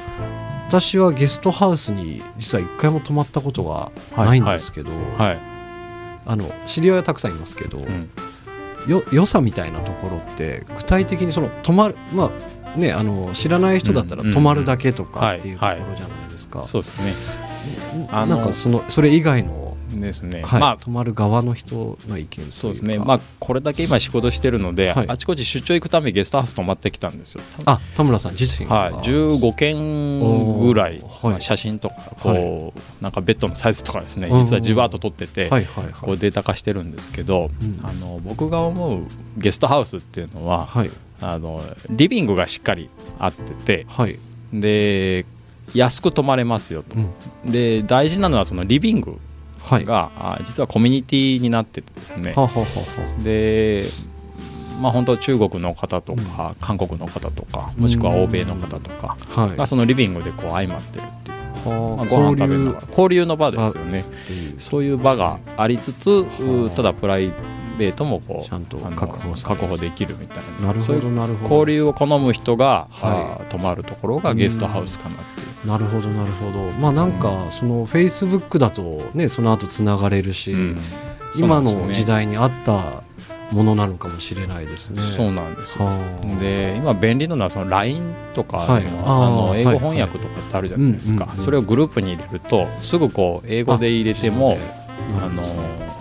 [0.71, 5.39] 私はゲストハウスに実は一回も泊まったことがないんですけど、はい。
[6.25, 8.09] あの知り合いはたくさんいますけど、うん。
[8.87, 12.31] よ良さみたいなところって具体的にその泊まるま
[12.73, 14.33] あねあの知らない人だったらうん。
[14.33, 15.39] 泊まるだけとかはい。
[15.39, 18.07] っていうところじゃないですか、そうですね。
[18.09, 19.60] あのなんかそのそれ以外の、
[19.99, 20.61] ですね、はい。
[20.61, 25.05] まあ泊まる側の人の意見そうですね、まあ、これだけ今仕事してるので、はい。
[25.09, 27.41] あちこち出張行くためにゲストハウス泊まってきたんですよ。
[27.65, 28.75] あ田村さん自身が。
[28.75, 31.03] はい、15件ぐらい、
[31.39, 34.41] 写真とかこう、なんかベッドのサイズとかですねうん。
[34.41, 35.49] 実はじわっと撮ってて、
[36.01, 37.79] こうデータ化してるんですけど、うん。
[37.83, 39.03] あの僕が思う
[39.37, 40.91] ゲストハウスっていうのははい。
[41.21, 44.17] あのリビングがしっかりあっててはい、
[44.51, 45.25] で
[45.73, 46.95] 安く泊まれますよと。
[46.95, 47.51] うん。
[47.51, 49.19] で大事なのはそのリビング
[49.63, 50.43] はい。
[50.45, 52.33] 実はコミュニティになっててですね。
[52.33, 53.89] ははははで
[54.79, 59.55] まあ本当中国の方とか、韓国の方とかもしくは欧米の方とかはい。
[59.55, 63.25] がそのリビングでこう相まってるっていう、はまあ、ご飯食べるのが交流。
[63.25, 64.03] の場ですよね。
[64.57, 67.31] そういう場がありつつうただプライ
[67.77, 70.67] ベートもこうちゃんと確保確保できるみたいな。
[70.67, 71.55] なるほどなるほど。
[71.55, 76.59] 交流を好む人が、はあー泊まるところがゲストハウスかなっていう、なるほどなるほど。
[76.79, 78.81] まあなんかそのフェイスブックだと
[79.13, 80.77] ねその後つながれるし、うん。
[81.35, 83.03] 今の時代に合った
[83.53, 85.01] ものなのかもしれないですね。
[85.15, 85.85] そうなんですよ。
[85.85, 85.91] は
[86.23, 86.39] あ。
[86.41, 88.85] で今便利なのはその LINE とかの,、はい。
[88.85, 88.89] あ
[89.29, 94.57] の英語翻訳とかってあるじゃないですか、それをグループに入れるとすぐこう英語で入れても
[95.17, 95.41] なあの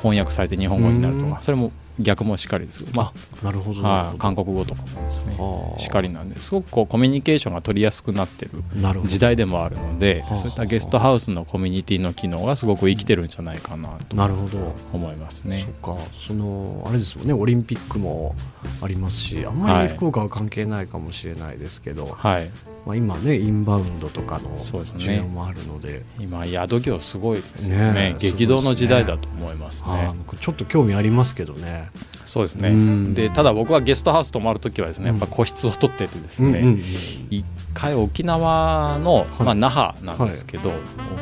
[0.02, 1.34] 翻訳されて日本語になるとうん。
[1.34, 4.11] かそれも逆もしっかりですけど、まなるほどあなるほど。
[4.11, 5.35] はい韓国語とかもですね。
[5.38, 5.79] はあ。
[5.79, 8.50] しっかりなんですごくこうコミュニケーションが取りやすくなってる
[9.05, 10.37] 時代でもあるのではあ。
[10.37, 14.74] そういったゲストハウスのコミュニティの機能がすごく生きてるんじゃないかなとなるほど。
[14.92, 15.68] 思いますね。
[15.83, 16.03] そっか。
[16.29, 18.35] そのあれですもんねオリンピックも
[18.83, 19.88] ありますしあんまはい。
[19.88, 22.50] り福岡は関係ないかもしれないですけど、はい、
[22.87, 25.05] まあ、今ねインバウンドとかのそうですね。
[25.05, 26.03] 需要もあるので。
[26.18, 27.92] 今宿業すごいですよね。
[27.92, 29.88] ねえ激動の時代だと思いますね。
[29.90, 31.80] はあ僕ちょっと興味ありますけどね
[32.25, 32.71] そうですね。
[32.71, 33.14] うん。
[33.14, 36.79] でただ僕はゲストハウス泊まるときはですねやっぱ個室を取っててですね、うんうんうん。
[37.31, 39.43] 一回沖縄の、い。
[39.43, 40.71] まあ、那覇なんですけど、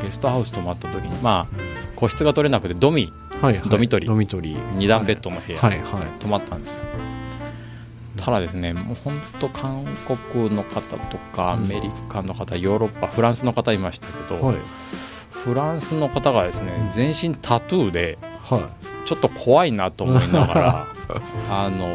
[0.02, 1.56] ゲストハウス泊まった時にまあ
[1.96, 3.68] 個室が取れなくてドミはいはい。
[3.68, 4.08] ドミトリー。
[4.08, 4.76] ドミトリー。
[4.76, 5.78] 2段ベッドの部屋、はい。
[5.78, 6.06] はい。
[6.20, 6.80] 泊まったんですよ。
[8.16, 9.86] ただですねもう本当韓
[10.32, 14.56] 国の方とかアメリカの方ヨーロッパフランスの方いましたけど、はい。
[15.30, 18.18] フランスの方がですね全身タトゥーで
[18.56, 18.70] は
[19.04, 20.86] ちょっと怖いなと思いながら
[21.50, 21.94] あの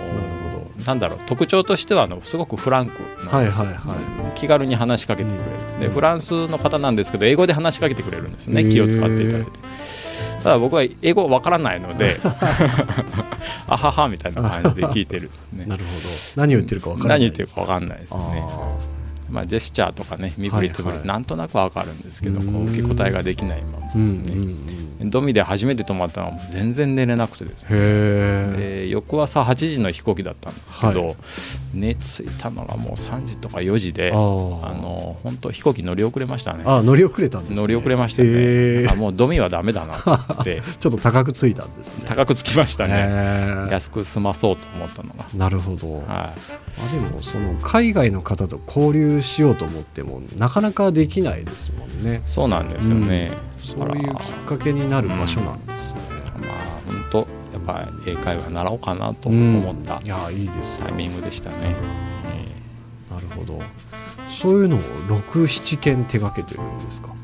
[0.85, 2.91] なんだろう特徴としてはあのすごくフランク
[3.23, 5.39] いはいなんですよ、はいは気軽に話しかけてくれ
[5.77, 5.89] る。
[5.89, 9.51] でフランスの方なんですけど英語で話しかけてくれるんですよね気を使っていただいて。
[10.43, 12.19] ただ僕は英語わからないので
[13.67, 15.29] あははみたいな感じで聞いてる。
[15.53, 15.63] ね。
[15.65, 16.09] い なるほど。
[16.35, 18.43] 何を言ってるか分からない何言ってるかわかんないですよね。
[18.45, 19.02] あ
[19.33, 28.57] まあ、ジェスチャーとかね身振り手振り、なんとなくわかるんですけどこう受け答えができないままですね、ドミで初めて泊まったのは全然寝れなくてですね。
[28.57, 31.15] で翌朝8時の飛行機だったんですけど、は
[31.73, 36.63] 寝ついたのがもう3時とか4時であの本当飛行機乗り遅れましたね。
[36.67, 37.57] あ乗り遅れたんですね。
[37.57, 38.87] 乗り遅れましたね。
[38.87, 40.61] あもうドミはダメだなって。
[40.79, 42.05] ちょっと高くついたんですね。
[42.07, 43.67] 高くつきましたね。
[43.71, 45.25] 安く済まそうと思ったのが。
[45.35, 46.33] なるほど、は
[46.77, 52.17] あでもその海外の方と交流しようと思ってもなかなかできないですもんね。
[52.17, 55.99] いそうなんですよね、そういうきっかけになる場所なんですね、
[56.41, 56.57] まあ
[56.88, 57.25] 本当や
[57.59, 60.88] っぱ英会話習おうかなと思ったいやいいですよ。
[60.88, 61.55] タイミングでしたね、
[62.29, 63.59] えなるほど。
[64.41, 67.09] そういうのを67件手掛けてるんですか？
[67.09, 67.22] ー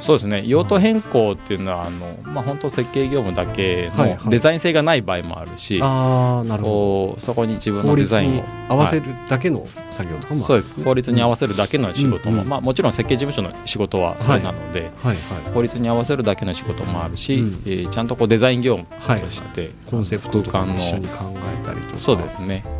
[0.00, 0.42] そうですね。
[0.46, 4.24] 用途変更っていうのはあの、まあ、本当設計業務だけはいはい。
[4.24, 10.84] のデザイン性がない場合もあるし、ああなるほこうそこに自分のデザインにを合わせはいるだけの作業とかもあるそうです。
[10.84, 12.48] 法律に合わせるだけの仕事も、うんうん。
[12.48, 15.16] まあ、もちろん設計事務所の仕事はそれなので、はいはい
[15.54, 17.62] 法律に合わせるだけの仕事もあるし、うん。
[17.66, 21.98] えーちゃんとこうデザイン業務はいとして、コンセプト空間の一緒に考えたりとか。
[21.98, 22.64] そうですね。
[22.64, 22.79] あ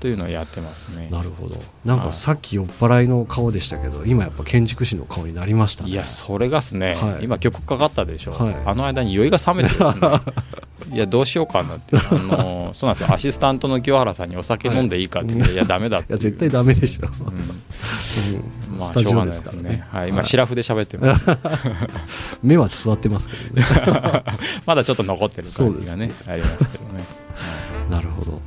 [0.00, 1.08] というのをやってますね。
[1.10, 1.56] ーなるほど。
[1.84, 5.90] なんかさっき酔っ払いの顔でしたけど今やっぱ建築士の顔になりましたね。
[5.90, 7.24] いやそれがですね、はい。
[7.24, 8.56] 今曲かかったでしょ、はい。
[8.66, 9.90] あの間に酔いが冷めてですね。
[10.92, 11.96] いやどうしようかなって。
[11.96, 13.14] あのそうなんですよ。
[13.14, 17.34] アシスタントの清原さんにお酒飲んでいいかって言って、い、やダメだっていや絶対ダメでしょ、うん。
[17.34, 18.78] うん。
[18.78, 21.24] まあしょうがないですすからねねはい、今シラフで喋ってます。
[22.42, 23.66] 目は座ってますけどね。
[24.66, 27.04] まだちょっっと残ってる感じがねありますけどね。
[27.90, 28.40] なるほど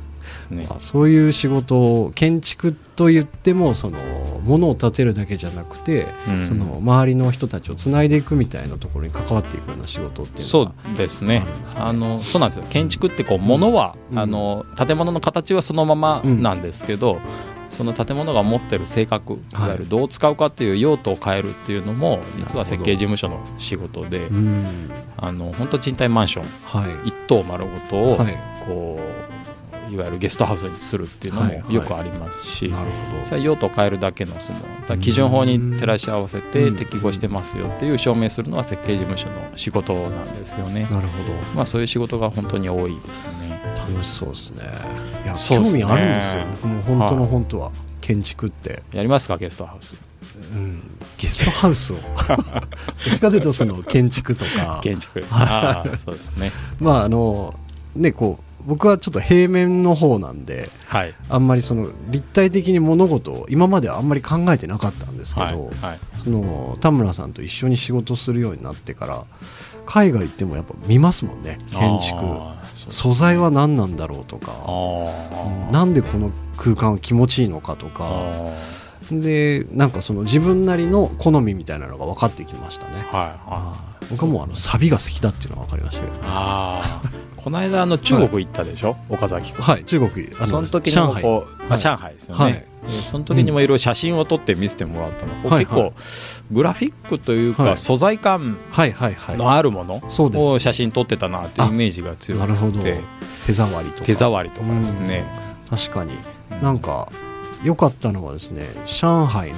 [0.50, 0.66] ですね。
[0.68, 3.98] まあそういう仕事を建築と言ってもその
[4.44, 6.46] 物を建てるだけじゃなくて、うん。
[6.46, 11.44] その周りの人たちをつないでいくみたいなところに関わっていくような仕事っていうのそがうですね。
[11.44, 12.64] あるんですねあのそうなんですよ。
[12.68, 14.18] 建築ってこう物は、うん。
[14.18, 17.20] あの建物の形はそのままなんですけど、
[17.70, 24.90] その建物が持ってる性格いはいわゆるどう使うかっていう用途を変えるっていうのも実は設計事務所の仕事でうん。
[25.16, 26.44] あの本当賃貸マンション
[26.82, 27.08] はい。
[27.08, 28.36] 一棟丸ごとを、はい。
[28.66, 29.39] こう
[29.90, 31.62] いわゆるゲストハウスにするっていうのはいはい。
[31.64, 40.84] もよくありますし、なるほそれは用途を変えるだけのその基準法に照らし合わせて適合してますよっていう証明するのは設計事務所の仕事なんですよね。
[40.84, 41.14] どなるほ
[41.54, 43.60] まあそういう仕事が本当に多いですね。
[43.74, 44.64] ど楽しそうですね。
[45.24, 46.44] いや興味あるんですよ。
[46.62, 47.30] 僕も本当のはい。
[47.30, 50.02] 本当は建築って、やりますかゲストハウス。
[50.52, 50.80] うん、
[51.18, 51.96] ゲストハウスを？
[51.96, 52.06] どっ
[53.14, 54.80] ちかというとその建築とか。
[54.82, 55.22] 建築。
[55.96, 56.50] そうですね。
[56.80, 57.54] まああの
[57.94, 61.14] ねこう僕はちょっと平面の方なんではい。
[61.28, 65.56] あんまりその立体的に物事を今まではあんまり考えてなかったんですけど、はい。
[65.56, 65.98] はい。
[66.24, 69.24] その田村さんと一緒に仕事するようになってから
[69.86, 74.52] 海外行ってもやっぱ見ますもんね建築あーそう素材は何なんだろうとか
[75.72, 78.54] なんでこの空間は気持ちいいのかとかあ
[79.10, 83.40] でなんかその自分なりの好みみたいなのが分かってきましたねーはい。
[83.46, 87.29] あ僕はもうあのサビが好きだっていうのが分かりましたけどあー。
[87.42, 89.62] この間あの中国行ったでしょ、岡崎君。
[89.62, 91.22] はい中国あその時に上海。
[91.22, 91.72] もこう、はい。
[91.72, 92.52] あ上海ですよね、はい。
[92.52, 92.66] で
[93.10, 95.64] その時にもいろいろ写真を撮って見せてもらったの、こうはい。
[95.66, 95.92] 結構
[96.50, 97.70] グラフィックというはい。
[97.72, 99.36] か素材感はいはいはい。
[99.36, 102.80] のあるものを写真撮ってたなというイメージが強くなるほど。
[102.80, 103.00] て
[103.46, 104.04] 手触りとか。
[104.04, 105.24] 手触りとかですね、
[105.68, 106.14] 確かに。
[106.14, 107.08] うんなんか
[107.62, 109.56] 良かったのはですね上海の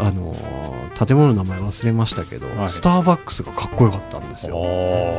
[0.00, 2.70] あのー建物の名前忘れましたけど、はい。
[2.70, 4.56] スターバックスがかっこよかったんですよ。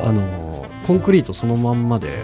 [0.06, 2.20] あのーコンクリートそのまんまで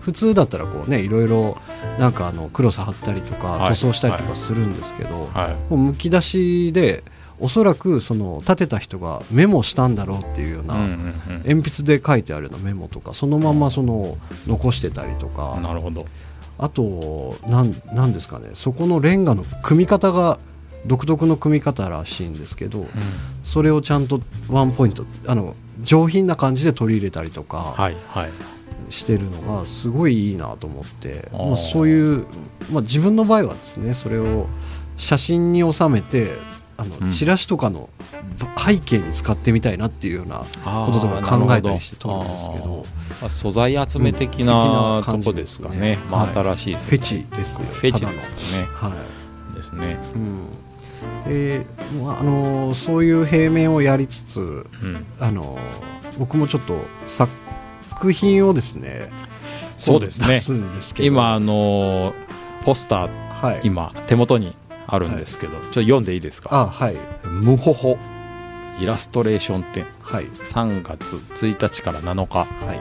[0.00, 1.58] 普通だったらこうねいろいろ
[1.98, 3.68] なんかあのクロス貼ったりとかはい。
[3.70, 5.72] 塗装したりとかするんですけど、はい。
[5.72, 7.02] もうむき出しで
[7.40, 15.58] おそらくその立てた人がメモしたんだろうっていうような、鉛筆で書いてあるようなメモとかそのままその残してたりとか。
[15.60, 16.06] なるほど。
[16.58, 20.38] あとなんなんですかねそこのレンガの組み方が
[20.86, 22.86] 独特の組み方らしいんですけど
[23.44, 28.30] それをちゃんとワンポイントあの上品な感じで取り入れたりとかはいはい。
[28.88, 32.26] してるのがすごいいいなと思って、まあ、そういう、
[32.72, 34.48] まあ、自分の場合はですねそれを
[34.96, 36.32] 写真に収めて
[36.76, 37.10] あの、うん。
[37.12, 37.90] チラシとかの
[38.58, 45.98] 背景に使ってみたいなっていうようなこととか考えたりして撮るんですけど素材集め的うんなとこですかね。
[46.10, 46.32] まあはい。
[46.32, 47.66] 新しいフェチですよ。
[47.66, 48.66] フェチですかね。
[48.72, 48.92] は
[49.52, 49.54] い。
[49.54, 49.98] ですね。
[50.14, 50.48] うん
[51.26, 54.42] えーまああのそういう平面をやりつつう
[54.86, 55.06] ん。
[55.18, 55.58] あの
[56.18, 59.08] 僕もちょっと作品をですね
[59.78, 60.40] そうですね。
[60.98, 62.12] 今あの
[62.64, 63.10] ポスター
[63.42, 63.60] はい。
[63.64, 64.54] 今手元に
[64.86, 66.48] あるんですけど、ちょっと読んでいいですか？
[66.52, 66.96] あはい。
[67.24, 67.96] 無ほほ
[68.80, 69.86] イラストレーション展。
[70.02, 70.24] はい。
[70.26, 72.80] 3月1日から7日はい。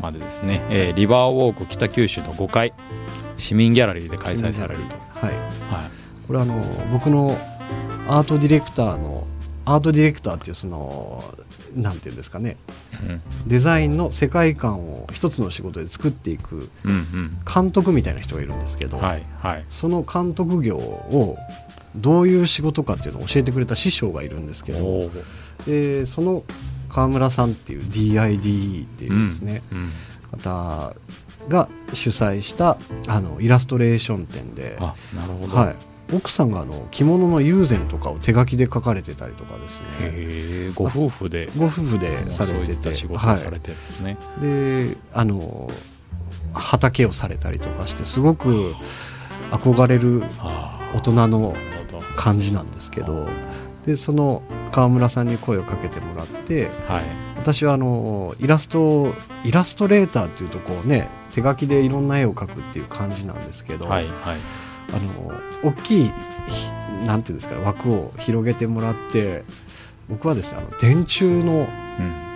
[0.00, 2.72] までですね、えーリバーウォーク北九州の5階。
[3.36, 5.34] 市民ギャラリーで開催されると、はい。
[5.72, 5.90] はい、
[6.26, 6.54] これあの
[6.92, 7.36] 僕の
[8.08, 9.26] アートディレクターの
[9.64, 11.22] アートディレクターっていうその
[11.76, 12.56] なんていうんですかね。
[13.02, 13.22] うん。
[13.46, 18.98] デザインの世界観を一つの仕事で作っていくうん監督みたいな人がいるんですけど、
[19.68, 21.36] その監督業を
[21.94, 25.10] どういう仕事かっていうのを教えてくれた師匠がいるんですけど
[25.66, 26.44] でその
[26.88, 29.92] 川村さんっていう DID っていうですね、うん
[30.30, 30.94] 方
[31.48, 35.76] が主催したあのイラストレーション展で、はい、
[36.12, 40.72] 奥さんがあの着物の友禅とかを手書きで描かれてたりとかですね。
[40.74, 45.70] ご夫婦でご夫婦でされててた仕事をされてるんですね、はい、であの
[46.52, 48.74] 畑をされたりとかしてすごく
[49.50, 51.54] 憧れるあ大人の
[52.16, 53.28] 感じなんですけど
[53.86, 54.42] でその
[54.72, 57.28] 川村さんに声をかけてもらってはい。
[57.38, 64.38] 私はあのイラストイラストレーターっていうとこうね手書きでいろんな絵を描くっていう感じなんですけど、はいはい
[64.92, 66.12] あの大きい
[66.48, 69.44] ひなんていうんですか枠を広げてもらって
[70.08, 72.28] 僕はですねあの電柱のうん。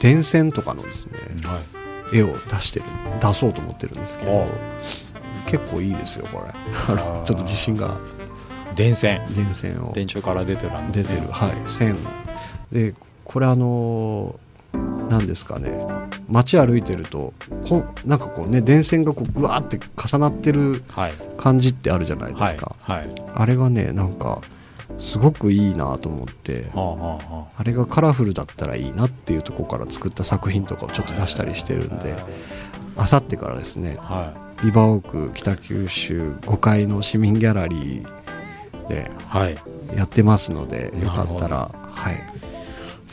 [0.00, 1.60] 電線とかのですねは
[2.12, 2.18] い。
[2.18, 2.86] 絵を出してる
[3.20, 4.48] 出そうと思ってるんですけどお
[5.46, 6.52] 結構いいですよこれ。
[7.24, 7.98] ちょっと自信が。
[8.74, 9.24] 電線。
[9.34, 9.92] 電線を。
[9.92, 11.96] 電柱から出てるね出てる、はい、線
[12.72, 12.94] で
[13.24, 14.38] これあの
[15.18, 15.78] 何ですかね。
[16.28, 17.32] 街歩いてると
[17.68, 21.12] こなんかこうね電線がこうぐわーって重なってるはい。
[21.36, 23.10] 感じってあるじゃないではいすか、はい。
[23.34, 24.40] あれがねなんか
[24.98, 26.96] すごくいいなと思ってはあは
[27.30, 27.62] あはあ。
[27.64, 32.16] れがカラフルだったらいいなっていうところから作った作品とかをちょっと出したりしてるんで
[32.96, 39.56] あさってからですねあはリバーオーク北九州5階の市民ギャラリーでいはい。
[39.96, 42.22] やってますのでよかったらはい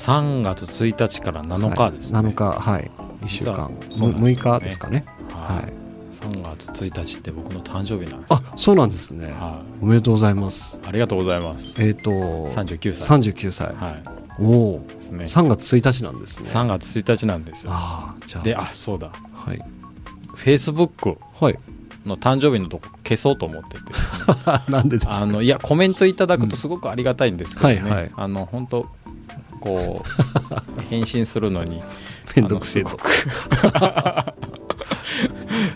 [0.02, 3.76] 3月1日から7日ですね、はい、7日はい1週間、ね。
[3.90, 5.06] 6日ですかね。
[5.32, 5.66] ははい。
[5.66, 5.68] い、
[6.40, 8.42] 3月1日って僕の誕生日なんですよ。
[8.44, 9.28] あそうなんですね。
[9.28, 10.80] はおめでとうございます。
[10.84, 11.82] い、ありがとうございます。
[11.84, 13.20] えっ、と39歳。
[13.20, 13.68] 39歳。
[13.76, 14.04] はい。
[14.40, 14.80] おお
[15.12, 15.26] ね。
[15.26, 16.50] 3月1日なんですね。
[16.50, 17.72] 3月1日なんですよ。
[17.72, 18.44] ああじゃあ。
[18.44, 19.12] であそうだ。
[19.36, 19.60] はい。
[20.36, 21.60] フェイスブックはい。
[22.08, 23.90] の誕生日のとこ消そうと思っててね。
[24.68, 25.18] なんでですか？
[25.18, 28.12] あのいやコメントいただくとすごくありがたいんですけどね、うんはいはい。
[28.16, 28.88] あの本当
[29.62, 30.04] こ
[30.78, 31.82] う 返信するのに
[32.36, 32.98] めんどくせえと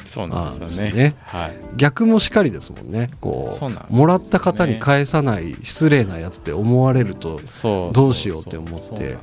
[0.06, 0.92] そうなんですよね。
[0.94, 1.16] ね。
[1.26, 1.58] はい。
[1.78, 3.10] 逆もしかりですもんね。
[3.20, 3.76] こうね。
[3.90, 9.18] もらった方に返さない失礼なやつって思われるとそうどうしようって思って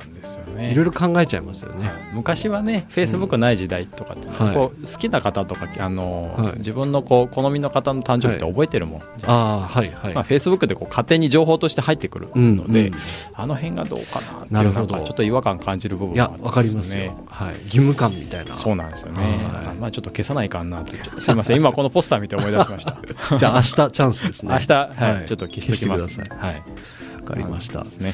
[0.71, 1.95] いろいろ考えちゃいますよね、はい。
[2.13, 4.55] 昔はねフェイスブックない時代とかっていうのは、はい。
[4.55, 6.57] こう好きな方とかあの、はい。
[6.57, 12.93] 自分のこう好みの方の誕生日って覚えてるもんじゃないですか、はいはい、まあ、フェイスブックでこう勝手に情報として入ってくるので、うん
[13.35, 14.95] あの辺がどうかなっていうなるほど。
[14.95, 18.53] んかちょっと違和感感じる部分いやがあってわかりますよ、はい、義務感みたいな。
[18.53, 19.77] そうなんですよね、はい。
[19.77, 21.57] まあちょっと消さないかなってすいません。
[21.57, 22.97] 今このポスター見て思い出しました。
[23.37, 24.53] じゃあ明日チャンスですね。
[24.53, 25.13] 明日、はい。
[25.15, 25.25] はい。
[25.25, 26.55] ちょっと消しときます消してくだはい。
[26.55, 27.83] わかりました。
[27.83, 28.13] ですね。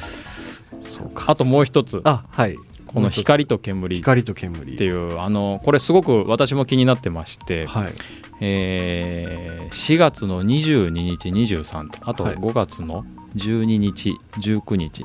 [0.82, 1.32] そうか。
[1.32, 2.00] あともう一つ。
[2.04, 2.56] あはい。
[2.86, 3.96] この光と煙。
[3.96, 4.76] っ光と煙。
[4.76, 7.92] ていうあのこれすごく私も気になってまして、はい。
[8.40, 12.34] えー4月の22日23とあとはい。
[12.36, 13.04] 5月の
[13.36, 15.04] 12日19日、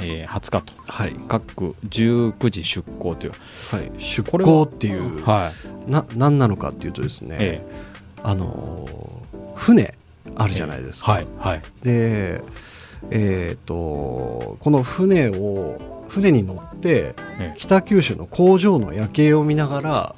[0.00, 0.72] えー20日と。
[0.86, 1.16] はい。
[1.28, 3.32] 各19時出港という、
[3.70, 3.90] はい。
[3.98, 5.50] 出港っていうは
[5.86, 5.90] い。
[5.90, 7.66] な何なのかっていうとですね、え
[8.22, 9.94] あのー船
[10.36, 11.26] あるじゃないですか、はい。
[11.38, 11.62] はい。
[11.82, 12.42] で
[13.10, 17.54] えっ、とこの船を船に乗ってええ。
[17.56, 20.14] 北九州の工場の夜景を見ながら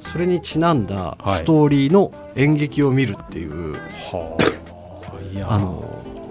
[0.00, 1.36] それにちなんだはい。
[1.36, 5.32] ストーリーの演劇を見るっていう、うはあ。
[5.32, 5.82] いやあの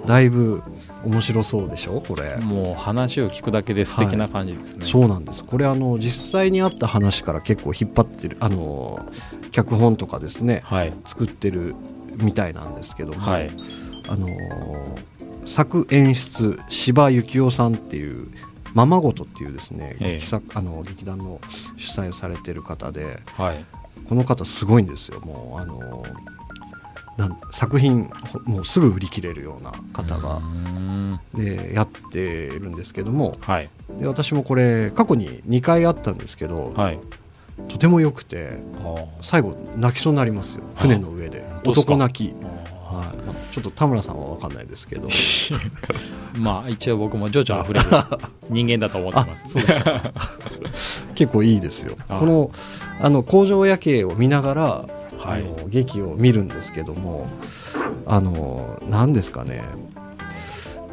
[0.05, 0.63] だいぶ
[1.05, 5.43] 面白そうでしょこれ、もう話を聞くだけで素敵な感じですね、そうなんです。
[5.43, 9.05] これあの実際にあった話から結構引っ張ってるあの
[9.51, 10.93] 脚本とかですねはい。
[11.05, 11.75] 作ってる
[12.17, 13.49] みたいなんですけども、はい。
[14.07, 14.27] あの
[15.45, 18.27] 作演出柴幸男さんっていう
[18.73, 20.13] ままごとっていうですね、ええ。
[20.15, 21.39] 劇作あの劇団の
[21.77, 23.65] 主催をされてる方ではい。
[24.09, 25.19] この方すごいんですよ。
[25.21, 26.03] もうあの
[27.17, 30.41] なん作品ほもうすぐ売り切れるような方うが
[31.33, 33.37] でやってるんですけども。
[33.41, 33.69] はい。
[33.99, 36.99] で私もこれ過去に2回あったんですけど、はい。
[37.69, 40.63] とても良くてあ最後泣きそうになりますよ。
[40.75, 41.45] 船の上で。
[41.63, 43.07] 男泣き、あはい。
[43.07, 45.07] まあちょっと田村さんは分かんないですけど。
[46.37, 47.85] まあ一応僕も情緒あふれる
[48.49, 49.45] 人間だと思ってます。
[51.15, 51.95] 結構いいですよ。
[52.09, 52.51] あこの
[52.99, 57.27] あの工場夜景を見ながら、はいあの劇を見るんですけども
[58.05, 59.63] あの何ですかね。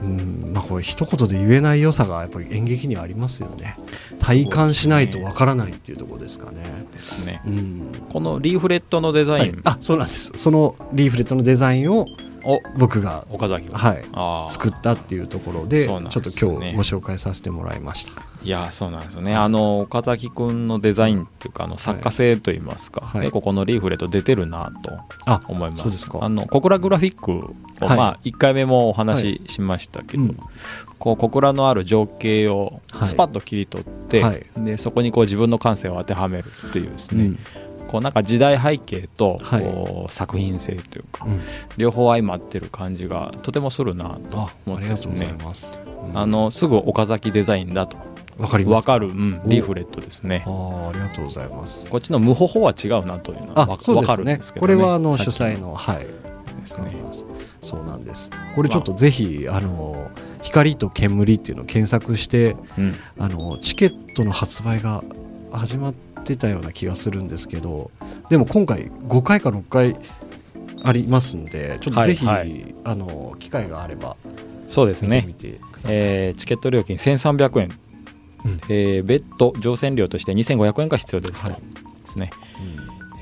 [0.03, 3.77] うんまあこれ一言で言えない良さがやっぱり演劇にはありますよね。
[4.19, 6.63] 体感しないとわからないっていうところですかね。
[6.93, 7.41] ですね。
[7.47, 7.93] うん。
[8.13, 10.33] このリーフレットのデザイン、あそうなんです。
[10.35, 12.07] そのリーフレットのデザインを
[12.45, 13.79] を僕が、岡崎が。
[13.79, 18.13] はい、作ったっていうところでそうなんちょっと今日ご紹介させてもらいました
[18.45, 19.35] いやそうなんですよね。
[19.35, 23.21] あの岡崎君のデザインっていうかあの作家性といいますか、はい。
[23.23, 24.93] 結構このリーフレット出てるなと
[25.27, 26.07] あ思います。
[26.21, 27.97] あの小倉グラフィックを、はい。
[27.97, 30.39] まあ1回目もお話ししましたけど、うん
[30.99, 33.09] こう小倉のある情景をはい。
[33.09, 34.47] スパッと切り取って、はい。
[34.57, 37.39] でそこにこう自分の感性を当てはめるっていうですね、うん。
[37.89, 39.65] こうなんか時代背景とはい。
[39.65, 41.41] こう作品性というか、うん。
[41.77, 46.19] 両方相まってる感じがとてもするなとあ思ってます、うん。
[46.19, 47.97] あのすぐ岡崎デザインだと
[48.39, 49.49] わかります分かる、うん、お。
[49.49, 50.45] リーフレットですね。
[50.47, 51.89] あーありがとうございます。
[51.89, 54.17] こっちの無保は違うなというのはあわ分かそうですね。
[54.17, 55.75] るんですけど、ね、これはあの主催の。
[55.75, 56.07] はい。
[56.63, 56.93] ですね。
[57.61, 58.31] そうなんです。
[58.55, 59.61] これちょっとぜひあ。
[59.61, 60.11] の
[60.43, 62.95] 光と煙っていうのを検索してうん。
[63.19, 65.03] あのチケットの発売が
[65.53, 67.91] 始まってたような気がするんですけど
[68.29, 69.97] でも今回5回か6回
[70.83, 72.75] ありますんでちょっとぜひ、はいはい。
[72.85, 74.17] あの機会があれば
[74.67, 75.23] そうですね。
[75.27, 77.69] 見てみてください、えーチケット料金1300円、
[78.45, 78.61] うん。
[78.69, 81.61] えー別途乗船料として2500円が必要ですと、はい。
[81.61, 82.31] ですね、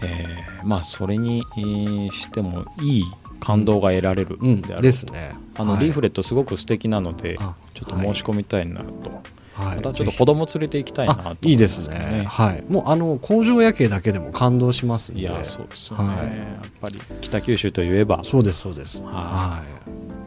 [0.02, 0.08] うん。
[0.08, 3.04] えーまあそれにえーしてもいい
[3.40, 4.60] 感動が得られるうん。
[4.62, 5.32] である、ですね。
[5.56, 5.84] あの、はい。
[5.84, 9.10] リーフレットすごく素敵なのであちょっと申し込みたいなと、
[9.54, 9.76] はい。
[9.76, 11.20] またちょっとぜ子供連れて行きたいなと。
[11.20, 12.24] 思あいいいですね。
[12.28, 12.64] はい。
[12.68, 16.18] もうあの工場夜景だけでも感動しますいやそうですよね、はい。
[16.18, 18.20] やっぱり北九州といえば。
[18.22, 19.02] そうですそうです。
[19.02, 19.62] はは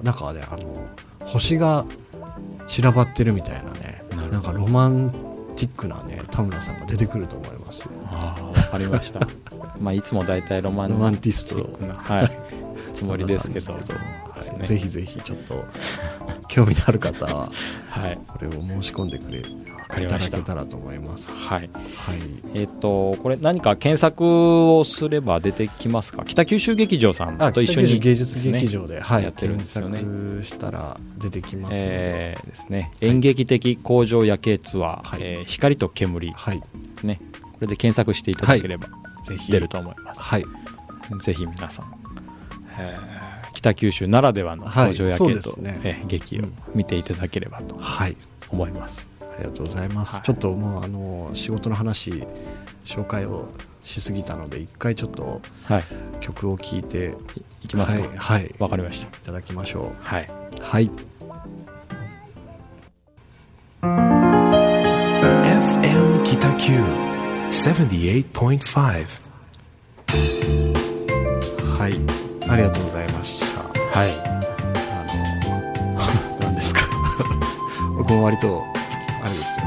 [0.01, 0.05] い。
[0.05, 0.87] なんかねあの
[1.27, 1.85] 星が
[2.67, 3.92] 散らばってるみたいなね
[4.33, 5.11] なんかロマン
[5.55, 9.27] ティックなね田村さんが出てくると思いますああ分かりました。
[9.79, 11.85] まあいつも大体ロマンロマンティスト。
[11.85, 12.31] な、はい、
[12.93, 13.77] つもりですけど
[14.35, 15.65] ですけどねぜひぜひちょっと
[16.47, 17.51] 興味のある方は
[17.89, 18.19] はい。
[18.27, 19.43] これを申し込んでくれい
[19.87, 20.31] かりました。
[20.31, 21.31] ただけたらと思います。
[21.37, 21.69] はい。
[21.95, 22.19] はい。
[22.55, 26.23] えっ、とこれ何か検索をすれば出てきますか？
[26.25, 29.99] 北九州劇場さんあと一緒に北九州芸術劇場で、はい、やってるんですよね。
[29.99, 32.91] 検索したら出てきますので、えーですね。
[33.01, 35.19] 演劇的工場夜景ツアー、はい。
[35.21, 36.59] えー光と煙はい。
[36.59, 36.65] で
[36.99, 37.19] すね。
[37.41, 38.87] これで検索していただければ
[39.23, 39.51] ぜひ。
[39.51, 40.45] 出ると思います、はい。
[41.21, 41.85] ぜひ皆さん、
[42.79, 43.22] えー
[43.63, 44.89] 北九州ならではのはい。
[44.89, 45.81] 工場夜景と、そうですね。
[45.83, 46.41] えー劇を
[46.75, 48.17] 見ていただければとはい。
[48.49, 50.23] 思います、ありがとうございます、はい。
[50.23, 52.25] ちょっともうあの仕事の話
[52.83, 53.47] 紹介を
[53.83, 55.83] しすぎたので一回ちょっとはい。
[56.19, 57.15] 曲を聴いて
[57.63, 58.01] いきますか。
[58.01, 59.07] はい、はい、わかりました。
[59.07, 60.29] いただきましょはい、う
[60.61, 60.91] はい。
[63.81, 66.83] FM Kitaku
[67.49, 69.05] 78.5
[71.77, 72.23] はい。
[72.49, 73.52] ありがとうございました
[73.93, 75.05] はい、あ
[76.17, 76.81] の 何ですか。
[77.95, 78.63] 僕も割と
[79.23, 79.65] あれですよ。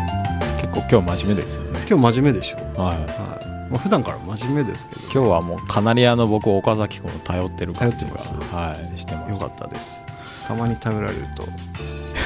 [0.61, 2.57] 結構今日真面目ですよね、今日真面目でしょ。
[2.83, 5.01] はい、はい、まあ、普段から真面目ですけど。
[5.03, 8.11] 今日はもうカナリアの僕岡崎君を頼ってる感じが
[8.51, 9.41] はい、してます。
[9.41, 10.03] よかったです。
[10.45, 11.45] たまに頼られると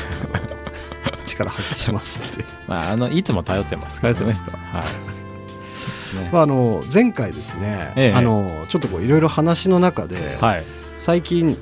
[1.26, 4.14] 力発揮しますんで、まあ、あのいつも頼ってますね。
[4.14, 6.16] 頼ってはい。
[6.16, 8.14] ねまあ、あの前回ですね、ええ。
[8.14, 10.64] あのちょっとこういろいろ話の中で、はい。
[10.96, 11.56] 最近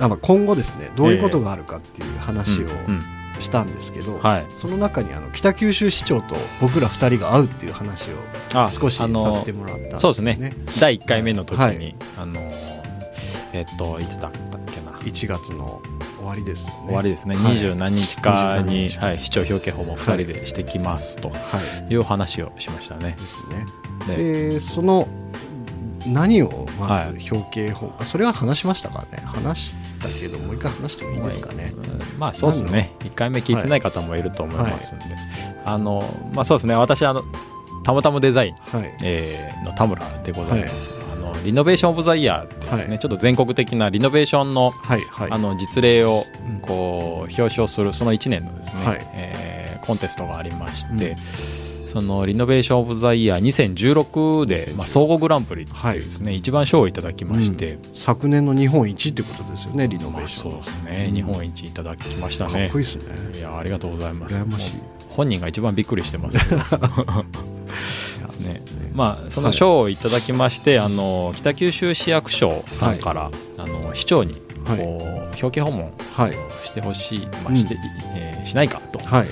[0.00, 2.66] あまあ今後ですねどういうことがあるかっていう話を
[3.40, 4.46] したんですけど、はい。
[4.54, 8.14] その中にあの北九州市長と僕ら2人が会うっていう話を
[8.54, 10.54] あ少しさせてもらったんですよそうですね。
[10.80, 11.96] 第1回目の時に、はい。
[12.18, 12.76] あのー
[13.52, 14.92] えっといつだったっけな。
[14.98, 16.80] 1月の終終わりですよね。
[16.86, 17.54] 終わりですね、はい。
[17.54, 21.36] 二十何日かに、27日はい、市長表敬訪問2人でしてきますとは
[21.88, 21.94] い。
[21.94, 23.16] いう話をしましたね。
[23.18, 23.66] ですね。
[24.16, 25.08] ででその
[26.06, 29.22] 何をまはず表敬法、あそれは話しましたかね。
[29.24, 31.80] 話したけどもう一回話してもいいですかね、う
[32.16, 32.92] んまあそうですね。
[33.00, 35.04] 1回目聞いてない方もいると思いますんで、
[35.64, 36.02] あの
[36.34, 36.74] まあそうですね。
[36.74, 37.24] 私あの
[37.84, 38.96] たまたまデザイン、はい。
[39.02, 42.98] えーの田村でございます、あのリノベーション・オブ・ザ・イヤーってですね、はい。
[42.98, 45.30] ちょっと全国的なリノベーションのはいはい。
[45.30, 46.60] あの実例をうん。
[46.60, 49.06] こう表彰するその1年のですね、はい。
[49.12, 51.14] えーコンテストがありまして、
[51.86, 60.50] そのリノベーション・オブ・ザ・イヤー2016で、まあ、総合グランプリっていうですね、一番賞をいただきまして、昨年の日本一ってことですよねリノベまあ、ーション。
[60.52, 61.14] の、そうですね、うん。
[61.14, 63.38] 日本一いただきましたかっこいいですね。
[63.38, 64.40] いやありがとうございます。
[65.10, 66.38] 本人が一番びっくりしてます。
[68.40, 68.62] ね。
[68.92, 74.34] まあそのはい賞をいただきまして、あの北九州市役所さんから、あの市長に
[74.66, 74.78] はい。
[74.78, 75.06] こう、
[75.40, 76.32] 表敬訪問はい。
[76.64, 77.56] してほしい、まあうん。
[77.56, 77.76] して
[78.14, 79.26] えーしないかと、はい、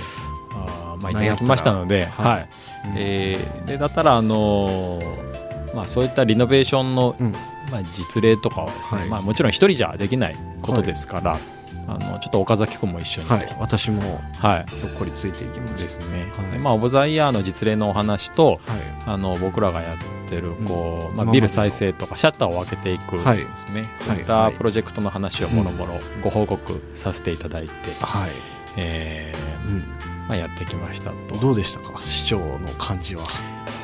[1.13, 2.27] まあ、いただきましたので、はい。
[2.27, 2.49] はい。
[2.97, 7.33] えーでだったら、あのーまあ、そういったリノベーションの、うん。
[7.71, 9.09] まあ、実例とかはですね、はい。
[9.09, 11.39] まあ、もちろん一人じゃできないことですから、
[11.87, 13.29] あのちょっと岡崎君も一緒に。
[13.29, 14.67] と、はい、私もはい。
[14.69, 16.51] ひょっこりついていきましたですね、はい。
[16.53, 18.59] でまあ、オブ・ザ・イヤーの実例のお話とはい。
[19.07, 21.33] あの僕らがやってるこう、まあ、うん今までの。
[21.33, 24.53] ビル再生とかシャッターを開けていくはいですね、そういっはい。
[24.53, 28.31] たプロジェクトの話をもろもろご報告させていただいて、はい、
[28.77, 29.85] えーうん、
[30.29, 31.37] まあ、やってきましたと。
[31.39, 32.01] どうでしたか？
[32.03, 33.25] 市長の感じは。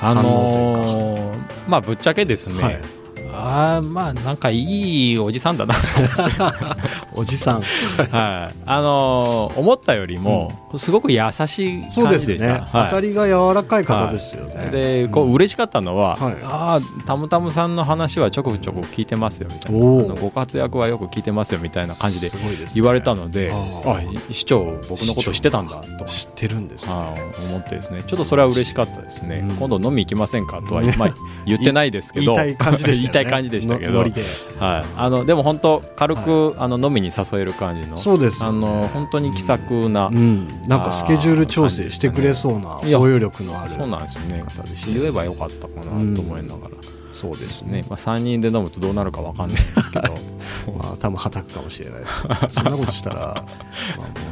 [0.03, 2.81] あ反のーまあぶっちゃけですね、はい
[3.33, 5.75] あーまあなんかいいおじさんだな。
[7.15, 7.63] おじさん。
[8.11, 8.55] はい。
[8.67, 12.85] あのー思ったよりもすごく優しいそう感じでした、ね、はい。
[12.87, 16.37] 当たりが柔らかい方ですよね、でこう嬉しかったのは、はい。
[16.45, 19.81] ああたむたむさんの話はちょこちょこ聞いてますよみたいな。
[20.15, 22.31] ご活躍はよく聞いてますよみたいな感じで
[22.75, 23.57] 言われたので、あ
[23.91, 26.05] あー市長僕のこと知ってたんだと。
[26.07, 26.95] 知ってるんですね。
[27.49, 28.03] 思ってですね。
[28.07, 29.57] ちょっとそれは嬉しかったですね、うん。
[29.57, 31.15] 今度飲み行きませんかとは、まあ、
[31.47, 32.35] 言ってないですけど。
[32.35, 33.99] 言いたい感じでした たい感じでしたけど。
[34.01, 34.13] はい、
[34.97, 37.97] あのでも本当軽く、あの飲みに誘える感じの。
[37.97, 44.41] そうですあの本当に気さくな、うん、なんかスケジュール調整してくれそうな包容力のあるそうなんですよね。
[44.43, 46.77] 方でした言えばよかったかなと思いながら、
[47.13, 47.85] そうですね。
[47.89, 50.15] まあ、3人で飲むとどうなるかわかんないですけど。
[50.77, 52.13] まあ多分はたくかもしれないです。
[52.55, 53.45] そんなことしたら、まあ、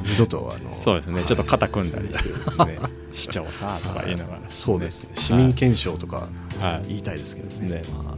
[0.05, 1.23] 二度とあのそうですね。
[1.23, 2.79] ちょっと肩組んだりしてですね。
[3.13, 5.11] 市長さとか言いながら、そうですね。
[5.15, 6.29] 市民憲章とか
[6.61, 6.89] はい。
[6.89, 7.83] 言いたいですけどね,、ね。
[7.93, 8.15] まあ、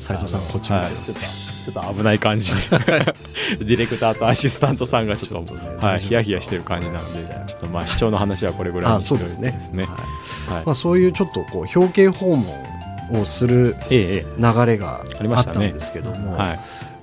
[0.00, 0.94] 斉藤さんこっち向いてはい。
[1.04, 2.78] ちょっとちょっと危ない感じで。
[3.60, 9.82] ディレクターとアシスタントさんがちょっとねはい、ヒヤヒヤしてる感じなんでちょっとまあ市長の話はこれぐらいあにしておいてそうですね。
[9.84, 9.88] は
[10.52, 10.54] い。
[10.54, 10.66] はい。
[10.66, 16.56] まあ、そういうちょっとこう表敬訪問をするえええ流れがありまあっしたんですけども、えはい、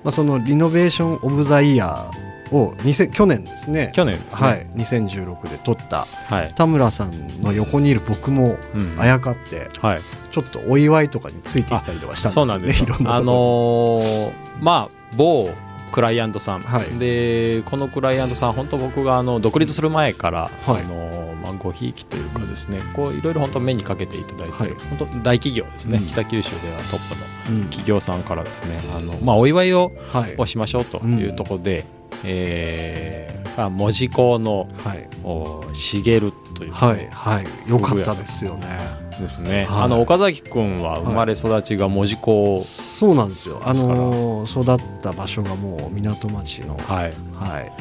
[0.04, 3.90] まあ、そのリノベーション・オブ・ザ・イヤーを2000去年ですね。
[3.94, 4.48] 去年ですね。
[4.48, 6.06] はい、2016で撮った。
[6.26, 12.44] はい、田村さんの横にいる僕もうんあやかってはい、ちょっとお祝いとかについていったりとかしたんですよね。
[12.44, 15.50] そうなんですいろんあのーまあ某
[15.90, 16.98] クライアントさん、はい。
[16.98, 20.82] でこのクライアントさん本当僕があの独立する前から、はい。
[20.82, 24.88] あのーまあ、ごひいきというかですねこういろいろ本当目にかけていただいてる、はい。
[24.90, 26.06] 本当大企業ですね、うん。
[26.06, 27.08] 北九州ではトッ
[27.46, 27.64] プのうん。
[27.66, 28.78] 企業さんからですね。
[28.94, 30.34] あの、まあ、お祝いをはい。
[30.36, 31.86] をしましょうというところで、
[32.24, 35.08] えーまあ門司港のはい。
[35.24, 36.86] おしげるという人。
[36.86, 37.70] はいはい。
[37.70, 38.78] よかったですよね。
[39.18, 39.82] ですね、はい。
[39.82, 43.60] あの岡崎君は生まれ育ちが門司港、そうなんですよ。
[43.64, 44.64] あの育っ
[45.02, 47.12] た場所がもう港町のはい。
[47.34, 47.72] はい。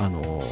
[0.00, 0.42] あの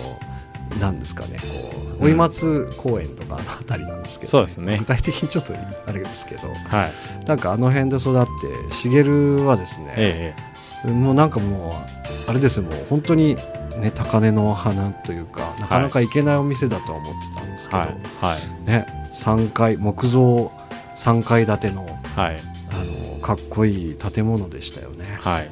[0.79, 4.77] なんですかねこう追松公園とかのあたりなんですけど、そうですね。
[4.79, 5.55] 具体的にちょっと
[5.87, 6.49] あれですけど。
[6.49, 7.27] はい。
[7.27, 10.54] なんかあの辺で育って茂はですね、ええ
[10.93, 13.37] もうなんかもうあれですよもう本当に
[13.79, 17.89] ね高嶺の花というかなかなか行けないお店だとは思ってたんですけど、はい
[18.21, 18.71] はい。
[18.71, 20.51] ね3階木造
[20.97, 22.37] 3階建てのはい。
[22.71, 25.05] あのかっこいい建物でしたよね。
[25.21, 25.51] はい。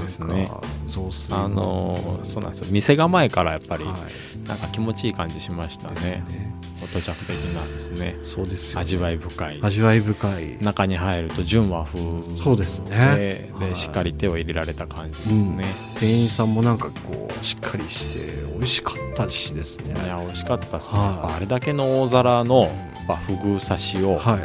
[0.00, 0.50] ですね。
[0.50, 2.66] あのーそうなんですよ。
[2.70, 4.48] 店構えからやっぱりはい。
[4.48, 6.24] なんか気持ちいい感じしましたね。
[6.28, 9.60] ね土着的なですねそうですよ、味わい深い。
[9.62, 10.58] 味わい深い。
[10.60, 12.00] 中に入ると純和風。
[12.42, 13.50] そうですね。
[13.60, 15.64] でしっかり手を入れられた感じですね、
[15.98, 19.94] 店員さんもなんかこうしっかりして美味しかったしですね。
[20.04, 24.40] いや美味しかったですね、あれだけの大皿のやっぱフグ刺しをはい。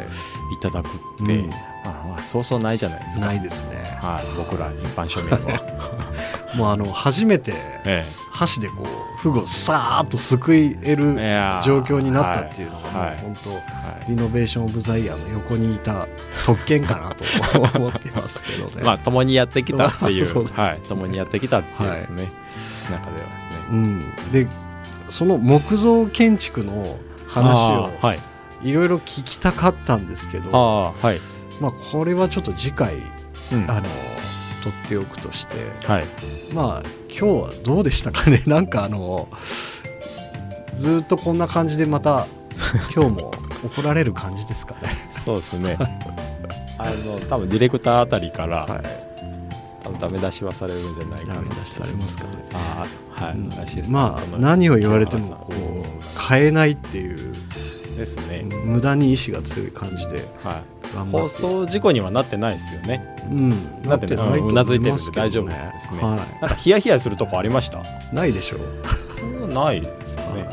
[0.62, 1.48] ただくって、うん。
[1.48, 3.26] まあまあそうそうないじゃないですか。
[3.26, 3.82] ないですね。
[4.00, 5.92] はい、僕ら一般庶民は。
[6.54, 7.54] もうあの初めて
[7.84, 13.18] え箸でこうフグをさーっとすくええるいやー状況になったっていうのがもうはい。
[13.18, 14.10] 本当はい。
[14.10, 16.08] リノベーション・オブ・ザ・イヤーの横にいた
[16.44, 17.24] 特権かなと
[17.78, 18.82] 思ってますけどね。
[18.84, 20.80] まあ共にやってきたってい そうですうはい。
[20.80, 22.32] 共にやってきたっていうですね、
[22.90, 23.64] 中ではですね。
[23.70, 24.46] うん、で
[25.10, 28.18] その木造建築の話をい。
[28.68, 31.18] いろいろ聞きたかったんですけど、はい。
[31.60, 32.94] まあ、これはちょっと次回
[33.52, 33.70] うん。
[33.70, 33.82] あの
[34.62, 35.56] 取っておくとして
[35.86, 36.04] はい。
[36.54, 38.42] まあ今日はどうでしたかね？
[38.46, 39.28] なんかあの
[40.74, 42.26] ずっとこんな感じでまた
[42.94, 43.32] 今日も
[43.64, 44.96] 怒られる感じですかね？
[45.24, 45.76] そうですね。
[46.78, 48.82] あの多分ディレクターあたりから、はい、
[49.84, 51.34] 多分ダメ出しはされるんじゃないかな。
[51.36, 52.30] ダメ出しされますかね。
[52.54, 52.84] あ
[53.16, 53.50] あはい、うん。
[53.92, 57.32] まあ何を言われてもこう変えないっていう
[58.02, 60.62] ですね、無駄に意志が強い感じではい、
[61.12, 63.16] 放送事故にはなってないですよね。
[63.30, 65.48] うん、だってねなと思うんうなずいてるんで大丈夫。
[65.48, 67.78] ですねはなんかヒヤヒヤするとこありました？
[67.78, 67.82] い、
[68.12, 69.48] ないでしょう。
[69.48, 70.48] ないですよね。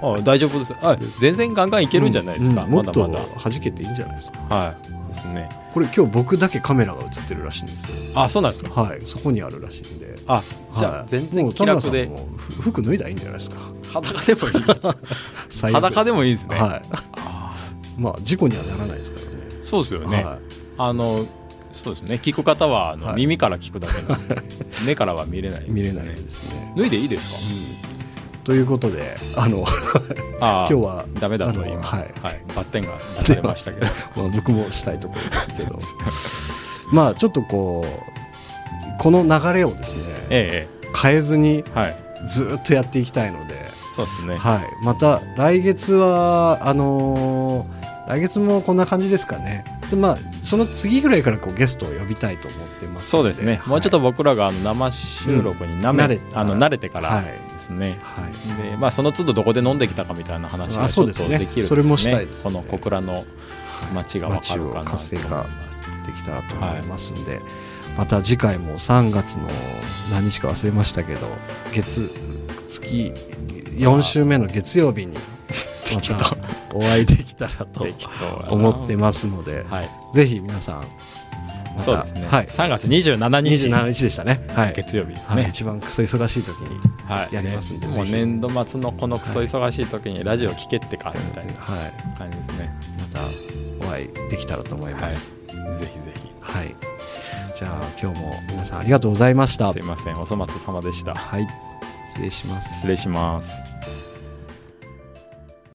[0.00, 0.74] あ大丈夫です。
[0.80, 2.70] あ全然ガンガンいけるんじゃないですか、うん。
[2.70, 3.50] もっとまだまだ。
[3.50, 4.38] 弾けていいんじゃないですか。
[4.48, 4.74] は
[5.06, 5.08] い。
[5.08, 5.48] ですね。
[5.74, 8.20] これ今日僕だけカメラが映ってるらしいんですよ。
[8.20, 8.82] あそうなんですか？
[8.82, 10.01] はい、そこにあるらしいんで。
[10.26, 10.42] あ
[10.74, 11.04] じゃあはい。
[11.06, 12.06] 全然気楽で。
[12.06, 13.56] 田村さんもふ服脱いだらいいんじゃないですか。
[13.92, 15.72] 裸でもいい。
[15.72, 16.34] 裸でもいい。
[16.34, 16.46] です。
[16.48, 16.82] ね、はい。
[17.16, 17.54] あ
[17.98, 19.32] まあ事故にはならないですからね。
[19.64, 20.38] そうですよね、はい。
[20.78, 21.26] あの
[21.72, 22.14] そうですね。
[22.16, 23.16] 聞く方はあの、はい。
[23.16, 24.42] 耳から聞くだけなんで
[24.86, 25.80] 目からは見れないですよね。
[25.82, 26.72] 見れないですね。
[26.76, 27.38] 脱いでいいですか？
[27.38, 28.44] うん。
[28.44, 29.64] ということで、あの
[30.40, 32.12] あ 今日はダメだと今あのはい。
[32.22, 33.86] バッテンが出ましたけど。
[34.16, 35.78] まあ僕もしたいところですけど、
[36.92, 38.12] まあちょっとこう
[38.98, 40.68] この流れをですねえ
[41.00, 41.96] 変えずにえはい。
[42.24, 43.66] ずっとやっていきたいので、
[43.96, 44.36] そうですね。
[44.36, 49.64] はい、また来月はあのー来月もこんな感じですかね。
[49.88, 57.24] つまあその次ぐらいからこうゲストを呼びたいと思ってますのそうですね、もうちょっと僕らがあの生収録になめ、うん慣れあの慣れてからはい。
[57.24, 58.70] ですね、はい。
[58.70, 61.38] でまあ、そその都度どこで飲んできたかみたいな話がちょっあそうですね。
[61.38, 62.52] とできるそれもしたいですね。
[62.52, 63.24] この小倉の
[63.94, 65.82] 街がわかるかなと思います。
[66.06, 67.40] できたらと思いますんで、
[67.96, 69.48] また次回も3月の
[70.10, 71.26] 何日か忘れましたけど
[71.72, 72.10] 月
[72.68, 73.12] 月
[73.76, 75.16] 4週目の月曜日に
[75.94, 76.36] また
[76.72, 77.86] お会いできたらと
[78.48, 80.84] 思ってますので、はい、ぜひ皆さん
[81.78, 83.66] そうですね、はい、3月27日。
[83.66, 84.72] 27日でしたね、はい。
[84.74, 87.34] 月曜日ですはい、ね、一番クソ忙しい時にはい。
[87.34, 91.52] やりますんでもう年度末のこのクソ忙しい時にラジオ聞けってかみたいな。
[91.54, 92.74] はい、感じですね。
[93.12, 93.20] ま
[93.80, 95.32] たお会いできたらと思います。
[95.78, 96.74] ぜひぜはい、
[97.62, 99.82] じゃあ今日も皆さんありがとうございましたひすい。
[99.84, 101.46] ませんお粗末様でしたはい、
[102.08, 102.74] 失礼します。
[102.74, 104.01] 失礼します